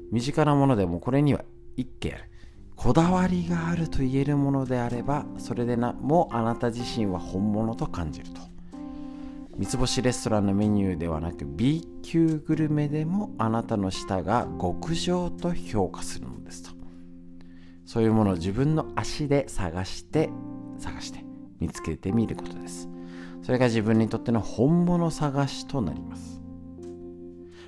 [0.09, 1.43] 身近なものでもこれには
[1.75, 2.23] 一軒ある。
[2.77, 8.48] こだわりがあると言えるものであればそれでなもあなた自身は本物と感じると。
[9.59, 16.71] 三つ星レストランのメニューではなく B 級グルメでもあなたの舌が極上と評価するのですと。
[17.85, 20.29] そういうものを自分の足で探して
[20.77, 21.25] 探して
[21.59, 22.87] 見つけてみることです。
[23.41, 26.39] それが自分にとっての本物探しとなります。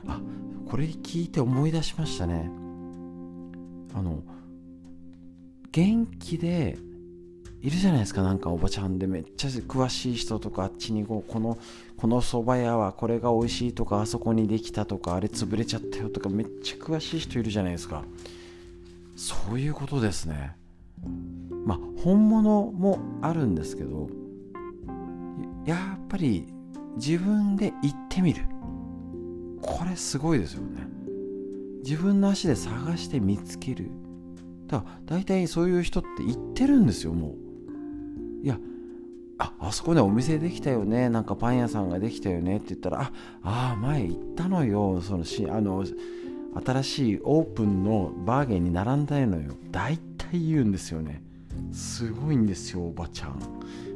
[0.08, 0.22] あ
[0.70, 2.50] これ聞いて思い出しましたね。
[3.94, 4.24] あの
[5.74, 6.78] 元気で
[7.62, 11.60] いるじゃないですかなんかおばちゃんでめっちゃ詳しい人とかあっちにこうこの
[11.96, 18.04] この蕎麦屋はこれが美味しいとかあそこにできたとかあれ潰れちゃったよとかめっちゃ詳しい人いるじゃないですか。
[19.16, 20.56] そういうことですね。
[21.66, 24.10] まあ本物もあるんですけど
[25.66, 26.48] やっぱり
[26.96, 28.44] 自分で行ってみる。
[29.62, 30.88] これすごいですよね。
[31.84, 33.92] 自分の足で探して見つける。
[34.66, 37.51] だから大体そういう人って言ってるんですよもう。
[38.44, 38.58] いや
[39.38, 41.10] ああそこでお店できたよね。
[41.10, 42.58] なんかパン屋さんができたよね。
[42.58, 43.12] って言ったら
[43.44, 45.02] ああ前行ったのよ。
[45.02, 45.84] そのしあの
[46.64, 49.54] 新しいオープンのバーゲンに並んだのよ。
[49.72, 51.24] 大体言うんですよね。
[51.72, 53.40] すごいんですよおばちゃん。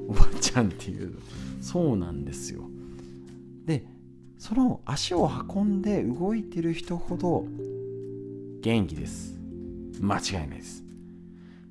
[0.07, 1.17] おばちゃんっていう
[1.61, 2.61] そうなんですよ。
[3.65, 3.83] で
[4.37, 7.45] その足を運んで動いてる人ほど
[8.61, 9.37] 元気です。
[9.99, 10.84] 間違いないです。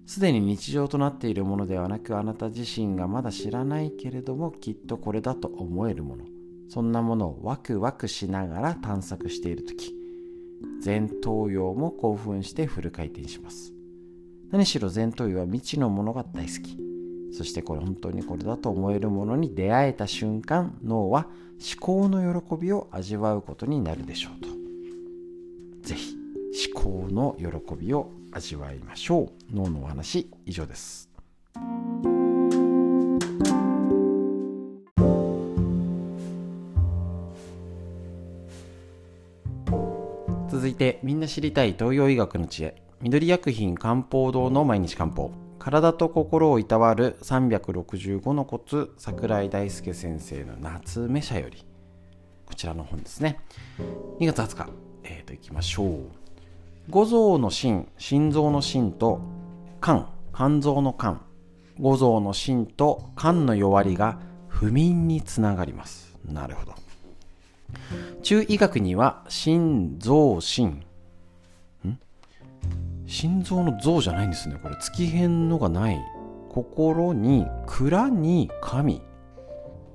[0.06, 6.24] すでに日常となっているものではなくあなた自身がまだ知らないけれどもきっとこれだと思えるもの。
[6.68, 9.94] そんなものをワクワクしながら探索している時
[10.84, 13.72] 前頭葉も興奮してフル回転します。
[14.50, 16.78] 何しろ前頭葉は未知のものが大好き。
[17.32, 24.63] そしてこれ本当にこれだと思えるものに出会えた瞬間脳は思考の喜びを味わうことになるでしょうと。
[27.14, 29.54] の喜びを味わいましょう。
[29.54, 31.08] 脳のお話以上です。
[40.50, 42.82] 続いてみんな知りたい東洋医学の知恵。
[43.00, 45.30] 緑薬品漢方堂の毎日漢方。
[45.58, 51.64] 体と心をいたわる365のコツ桜井大輔先生の夏目社より。
[52.44, 53.40] こちらの本ですね。
[54.20, 54.70] 2月20日。
[55.04, 56.23] えっ、ー、といきましょう。
[56.90, 59.20] 五臓の心心臓の心と
[59.82, 61.20] 肝肝臓の肝。
[61.80, 64.18] 五臓の心と肝の弱りが
[64.48, 66.16] 不眠につながります。
[66.24, 66.74] なるほど。
[68.22, 70.82] 中医学には心臓心。
[73.06, 74.58] 心臓の臓じゃないんですね。
[74.62, 76.00] これ月辺のがない。
[76.48, 79.02] 心に蔵に神。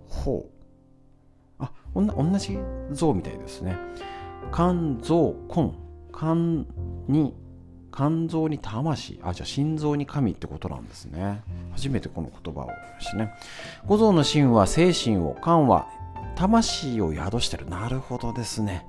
[0.07, 0.51] ほう。
[1.59, 2.03] あ同
[2.37, 2.57] じ
[2.91, 3.77] 像みたいですね。
[4.53, 5.88] 肝臓根。
[6.19, 6.65] 肝
[7.07, 7.33] に
[7.95, 11.41] 肝臓に魂あじゃあ心臓に神ってことなんですね。
[11.71, 13.33] 初めてこの言葉をしね。
[13.85, 15.87] 五臓の心は精神を肝は
[16.35, 17.67] 魂を宿してる。
[17.69, 18.85] なるほどですね。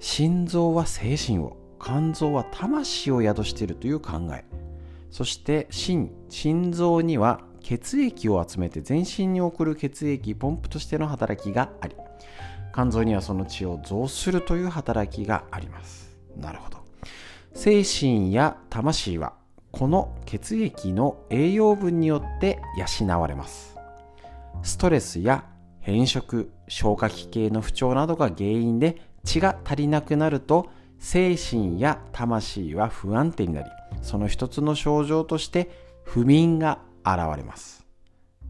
[0.00, 4.44] 心臓は精神を肝臓は魂を宿しているという考え。
[5.10, 11.96] そして心心臓には血液を集めて全身に送る血液ポンプとしての働きがあり
[12.72, 16.07] 肝臓にはその血を増するという働きがあります。
[16.38, 16.78] なるほど。
[17.52, 19.34] 精神や魂は
[19.70, 22.60] この血液の栄養分によって
[22.98, 23.76] 養われます。
[24.62, 25.44] ストレスや
[25.80, 33.68] 変色消化器系の不調などが原因で血が足りなくなると精神や魂は不安定になり
[34.02, 35.70] その一つの症状として
[36.04, 37.86] 不眠が現れます。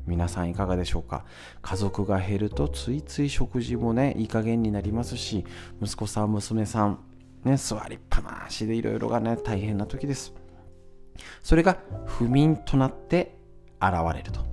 [0.06, 1.24] 皆さんいかがでしょうか？
[1.60, 5.44] 家族が減るとついつい食事もねいい加減になりますし
[5.82, 6.98] 息子さん娘さん
[7.44, 10.34] ね、座りっぱなしでいろいろがね、大変な時です。
[11.42, 13.38] それが不眠となって
[13.80, 14.46] 現れると。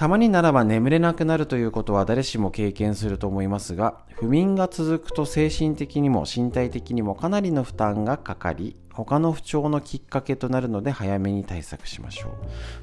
[0.00, 12.32] たまにならば眠れなくなるということは誰しも経験すると思いますが、不眠が続くと精神的にも身体的にもかなりの負担がかかり、他の不調のきっかけとなるので早めに対策しましょう。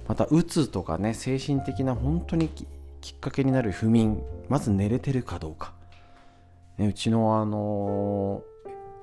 [0.07, 2.67] また、うつとかね、精神的な本当にき
[3.13, 5.76] っかけになる不眠、まず寝れてるかどうか。
[6.77, 8.43] ね、うちのあの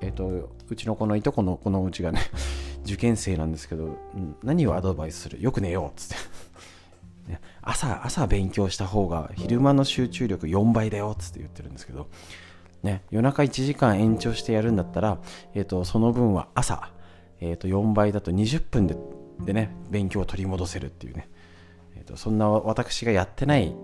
[0.01, 2.21] えっ、ー、とうちのこのいとこのこのうちがね
[2.85, 3.97] 受験生なんですけど、
[4.43, 5.41] 何をアドバイスする？
[5.41, 6.17] よく寝ようっつっ
[7.27, 12.07] て、 朝朝勉強した方が昼間の集中力4倍だよっつって言ってるんですけど、
[12.83, 15.17] ね、夜中1時間延長してやるんだったら、
[15.55, 16.91] えーと、その分は朝、
[17.41, 18.95] えーと、4倍だと20分で
[19.43, 21.27] でね勉強を取り戻せるっていうね、
[21.97, 23.75] えーと、そんな私がやってない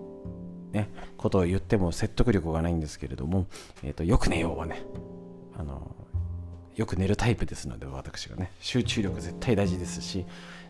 [0.72, 3.46] ね、ことを言っても説得力がないんですけれども、
[3.82, 4.82] えー、とよく寝ようはね
[5.58, 5.94] あの
[6.74, 10.24] よく寝るタイプですので私がね集中力絶対大事ですし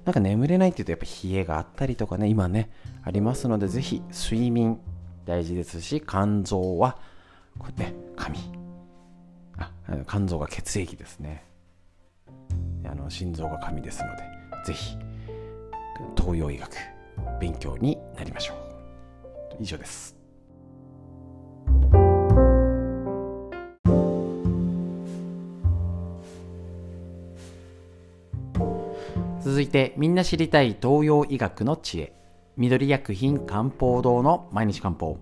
[0.05, 2.70] なんか眠れないっていうとやっぱ冷えがあったりとかね今ね
[3.05, 4.80] ありますのでぜひ睡眠
[5.24, 6.98] 大事ですし肝臓は
[7.59, 8.38] こうね髪
[9.57, 9.70] あ
[10.09, 11.44] 肝臓が血液ですね。
[12.84, 14.22] あの心臓が髪ですので
[14.66, 14.96] ぜひ
[16.16, 16.70] 東洋医学
[17.40, 18.71] 勉強になりましょう。
[19.62, 20.16] 以上です。
[29.40, 32.12] 続いてみんな知りたい東洋医学の知恵。
[32.56, 35.18] 緑薬品漢方堂の毎日漢方。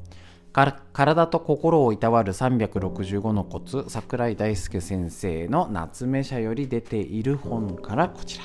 [0.92, 8.44] 体と心をいたわる365のコツ桜井大輔先生の夏目社より出ている本からこちら。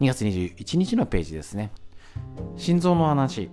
[0.00, 1.70] 2月21日のページですね。
[2.56, 3.50] 心臓の話。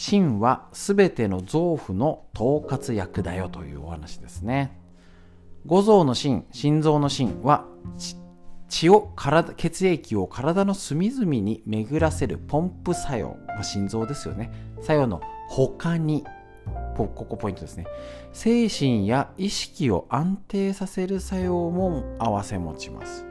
[0.00, 4.80] 心はすべての臓腑の統括役だよというお話ですね。
[5.66, 7.66] 五臓の心心臓の心は
[8.70, 14.50] 血を体血液を体の隅々に巡らせるポンプ作用、まあ、心臓ですよね。
[14.80, 15.20] 作用の
[15.50, 16.24] 他に
[16.96, 17.84] ここポイントですね。
[18.32, 23.26] 精神や意識を安定させる作用も併せ持ちます。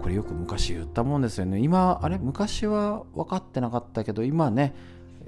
[0.00, 1.58] これよく昔言ったもんですよね。
[1.60, 2.16] 今あれ？
[2.16, 4.74] 昔は分かってなかったけど今ね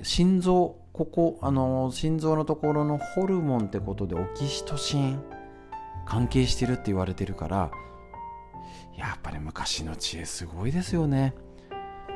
[0.02, 5.22] 心臓ここあの心臓のところのホルモンってことでオキシトシン
[6.06, 7.70] 関係してるって言われてるから
[8.96, 11.34] やっぱり昔の知恵すごいですよね。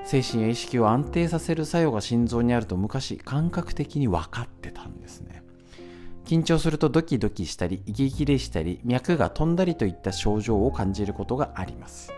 [0.05, 5.43] 精神や意識を安定させる作用が心臓にあると昔感覚的に分かってたんですね。
[6.25, 12.13] 緊張するとドキドキしたり息切れしたり脈が飛んだりといった症状を感じることがあります。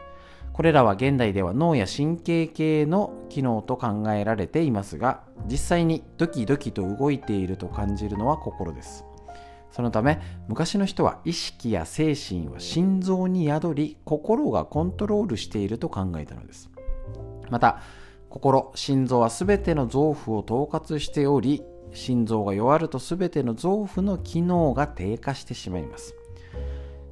[0.53, 9.05] これらは現代では脳や神経系の機能と考えられていますが実際にドキドキと動いていると感じるのは心です。
[9.70, 16.70] そのため昔の人は意識や精神は心臓に宿り心がコントロールしていると考えたのです。
[17.51, 17.80] また
[18.28, 26.14] 心心臓は全ての臓腑を統括しており心臓が弱ると全ての臓腑の機能が低下してしまいます。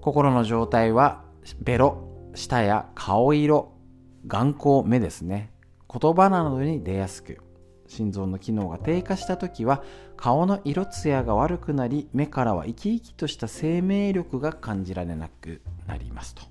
[0.01, 1.25] 心の状態は
[1.61, 3.73] ベロ舌や顔色
[4.27, 5.53] 眼光目ですね。
[5.91, 7.39] 言葉などに出やすく
[7.87, 9.83] 心臓の機能が低下した時は
[10.17, 16.43] 顔の色艶が悪くなり目からは生き生きとした生命力が感じられなくなりますと。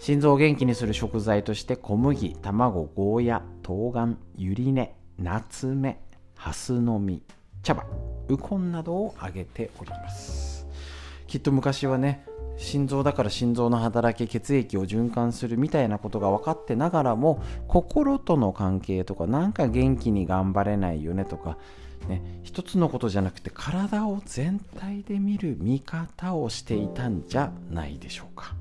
[0.00, 6.00] 心臓を元気にする食材として小麦卵ゴーヤ冬瓜ゆり根ナツメ
[6.34, 7.22] ハスの実
[7.62, 7.84] 茶葉
[8.28, 10.66] ウコンなどを挙げております。
[11.26, 12.24] きっと昔はね
[12.60, 21.58] 心臓だから心臓の働き血液を循環するみたいなことが分かってながらも心との関係とかなんか元気に頑張れないよねとか
[22.08, 28.54] ね、一つのことじゃなくて体を全体で見る見方をしていたんじゃないでしょうか。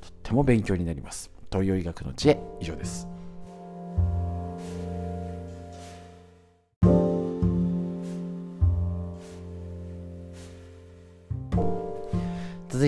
[0.00, 1.30] とっても勉強になります。
[1.52, 3.19] 東洋医学の知恵以上です。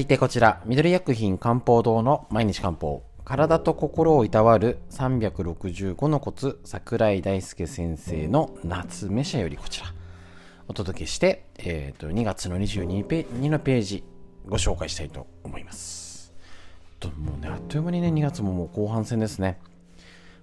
[0.03, 3.05] いてこちら、緑薬品漢方堂の毎日漢方。
[3.25, 9.87] 体と心をいたわる365のコツ、桜井大輔先生の夏目社よりこちら、
[10.67, 14.05] お届けして、えー、と2月の22ペ2のページ、
[14.47, 16.33] ご紹介したいと思います。
[16.99, 19.61] ともうね、あっという間にね、2月ももう後半戦ですね。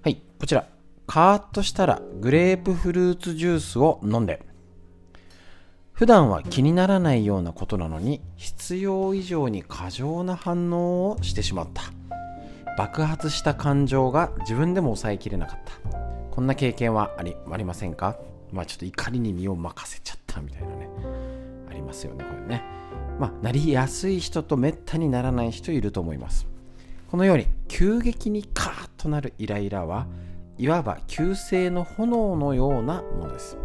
[0.03, 0.69] はい、こちら、
[1.05, 4.41] カーッとしたらグレープフルーツジュースを飲んで、
[5.99, 11.83] 普段は気にならないようなことなのに必要以上に過剰な反応をしてしまった。
[12.77, 15.99] 爆発した感情が自分でも抑えきれなかった。
[16.31, 18.15] こんな経験はありありませんか？
[18.53, 20.89] まあちょっと怒りに身を任せちゃったみたいなね。
[21.69, 22.63] ありますよねこれね。
[23.19, 26.47] まあなりやすい人とめったにならない人いると思います。
[27.11, 30.07] このように急激にカーッとなるイライラは
[30.57, 33.57] いわば急性の炎のようなものです。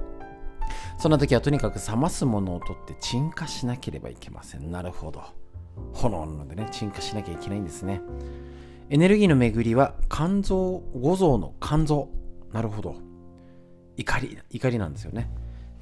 [0.99, 4.71] そんな時はとにかく冷ますものを取って鎮火しなければいけません。
[4.71, 5.23] なるほど。
[5.93, 8.01] 炎なのでね、鎮火しなきゃいけないんですね。
[8.91, 12.09] エネルギーの巡りは肝臓、五臓の肝臓。
[12.53, 12.97] なるほど。
[13.97, 15.31] 怒り、怒りなんですよね。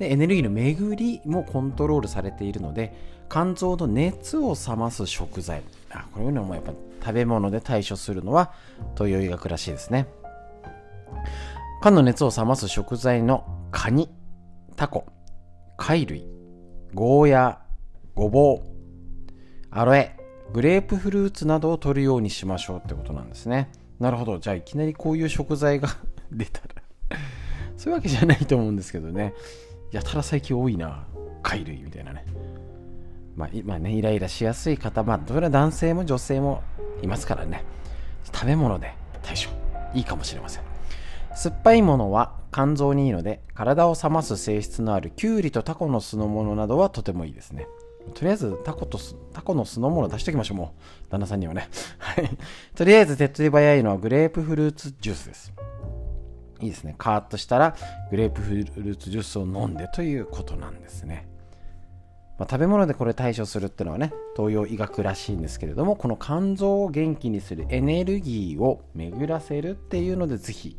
[0.02, 2.92] でエネルギーの巡りもコントロールされているので
[3.30, 8.52] 肝臓の熱を冷ます食材あこういうのもやっぱ食べ物で対処するのは
[8.94, 10.08] 東洋医学らしいですね
[11.82, 14.10] 肝の熱を冷ます食材のカニ
[14.72, 15.06] タコ
[15.76, 16.26] 貝類
[16.94, 17.58] ゴーヤ
[18.14, 18.72] ごぼう
[19.70, 20.16] アロエ
[20.52, 23.70] グレープフルーツなどを取るようにしましょうってことなんですね。
[23.98, 24.38] なるほど。
[24.38, 25.88] じゃあいきなりこういう食材が
[26.30, 27.18] 出たら。
[27.78, 29.32] そういうわけじゃないと思うんですけどね。
[29.92, 31.06] やたら最近多いな。
[31.42, 32.24] 貝類みたいなね。
[33.34, 36.62] まあ、今ねイライラしやすい方まあそれ男性も女性も
[37.00, 37.64] いますからね。
[38.32, 38.92] 食べ物で
[39.22, 39.50] 対処。
[39.96, 40.62] いいかもしれません。
[41.34, 47.66] 酸っぱいものは肝臓にいいので体を冷ます性質のあるきゅうりとタコの酢の物などはとてもいいですね。
[48.14, 48.98] とりあえずタコと
[49.32, 50.58] タコの酢の物出しておきましょう。
[50.58, 50.74] も
[51.06, 51.68] う旦那さんにはね。
[51.98, 52.28] はい。
[52.74, 55.52] とりあえず手っ取り早いのはグレープフルーツジュースです。
[56.60, 56.94] いいですね。
[56.98, 57.76] カーッとしたら
[58.10, 61.28] グレープフルーツジュースを飲んでということなんですね。
[62.38, 70.76] まあ、食べ物でこれ対処するっていうのはね東洋医学らしいんですけれどもこの肝臓を元気にするエネルギーを巡らせるっていうのでぜひ、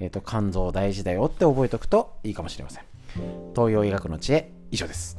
[0.00, 2.84] えーと、肝臓大事だよって覚えておくといいかもしれません。
[3.54, 5.18] 東洋医学の知恵以上です。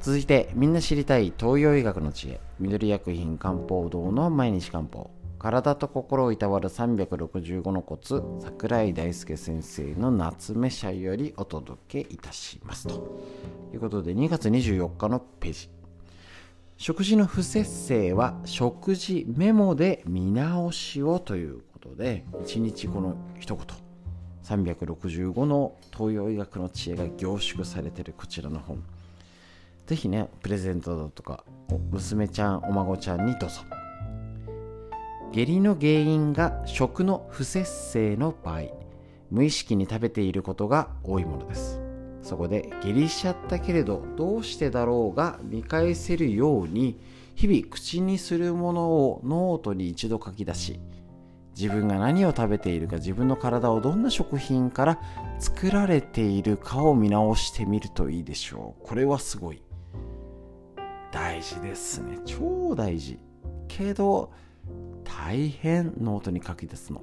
[0.00, 2.40] 続いてみんな知りたい東洋医学の知恵。
[2.58, 5.10] 緑薬品漢方堂の毎日漢方。
[5.40, 13.18] 体と心をいたわる365のコツ桜井大輔先生の夏目社よりお届けいたしますと。
[13.72, 15.70] いうことで2月24日のページ。
[16.76, 23.66] 食事の不節制は食事メモで見直しをということで1日この一言。
[24.44, 28.84] 365の東洋医学の知恵が凝縮されているこちらの本。
[29.86, 31.44] ぜひねプレゼントだとか
[31.90, 33.62] 娘ちゃんお孫ちゃんにどうぞ。
[35.32, 38.62] 下痢の原因が食の不節制の場合
[39.30, 41.80] 無意識に食べていることが多いものです。
[42.22, 47.00] そこで下痢しちゃったけれどどうしてだろうが見返せるように
[47.34, 50.80] 日々口にするものをノートに一度書き出し
[51.58, 55.00] 自分が何を食べているか自分の体をどんな食品から
[55.38, 58.86] 作られているかを見直してみるといいでしょう。
[58.86, 59.62] これはすごい。
[61.12, 62.18] 大事ですね。
[62.24, 63.18] 超大事。
[63.68, 64.32] けど
[65.04, 67.02] 大変ノートに書き出すの。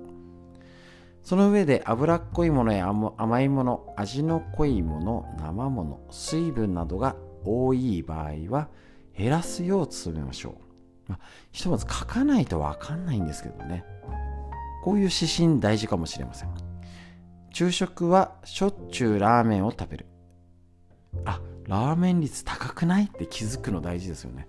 [1.23, 8.69] その上で脂っこいものや甘いもの味の濃いもの生もの水分などが多い場合は
[9.13, 10.51] 減らすよう努めましょ
[11.07, 11.19] う、まあ、
[11.51, 13.83] ひとまず書かないと分かんないんですけどね。
[14.83, 16.49] こういう指針大事かもしれません。
[17.51, 20.05] 昼食はしょっちゅうラーメンを食べる。
[21.25, 23.05] あラーメン率高くない？
[23.05, 24.47] って気づくの大事ですよね。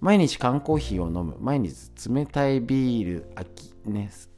[0.00, 1.36] 毎日缶コーヒーを飲む。
[1.40, 4.30] 毎日冷たいビールきねす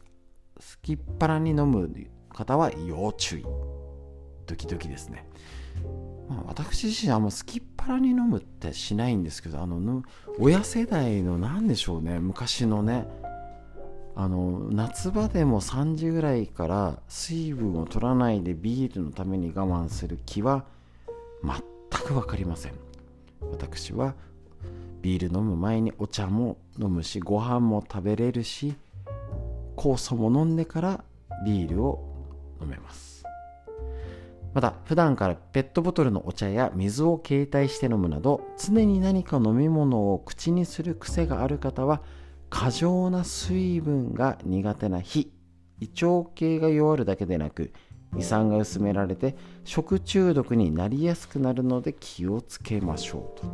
[0.80, 1.90] きっ腹に飲む
[2.30, 3.44] 方は要注意。
[4.46, 5.28] ドキドキですね、
[6.28, 10.02] まあ、私自身はもうすきっ腹に飲むってしないんですけどあの
[10.40, 12.18] 親世代の何でしょうね。
[12.18, 13.06] 昔のね。
[14.16, 20.64] あの夏場でも3時ぐらいから水分を取らないでビールのために我慢する気は
[21.42, 22.72] 全く分かりません。
[23.52, 24.14] 私は
[25.02, 28.74] ビール飲む前にお茶も飲むしご飯も食べれるし
[29.76, 31.04] 酵素も飲んでから
[31.44, 32.04] ビールを
[32.60, 33.24] 飲めます。
[34.52, 42.02] また普段からペットボトルのお茶や水を携帯して飲むなど常に何か飲み物を口にする癖がある方は
[42.48, 45.32] 過剰な水分が苦手な非
[45.78, 47.72] 胃腸系が弱るだけでなく
[48.18, 53.46] 胃酸が薄められて食中毒になりやすくなるので気をつけましょうと。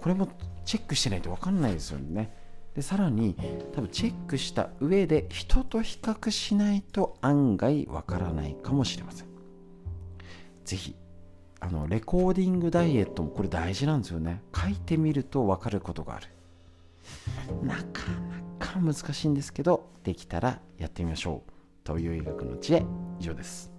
[0.00, 0.28] これも
[0.64, 2.32] チェックしてないと分かんないですよね。
[2.74, 3.36] でさらに
[3.72, 9.28] 多分チェックした上で人と比較しないと案外わからないかもしれません。
[10.64, 10.96] 是非
[11.60, 14.42] あのレコーディングダイエットもこれ大事なんですよね。
[14.54, 16.28] 書いてみると分かることがある。
[17.62, 17.82] なか
[18.58, 21.50] なか難しいんですけどできたらやってみましょう。
[21.84, 22.84] という医学の知恵
[23.20, 23.73] 以上です。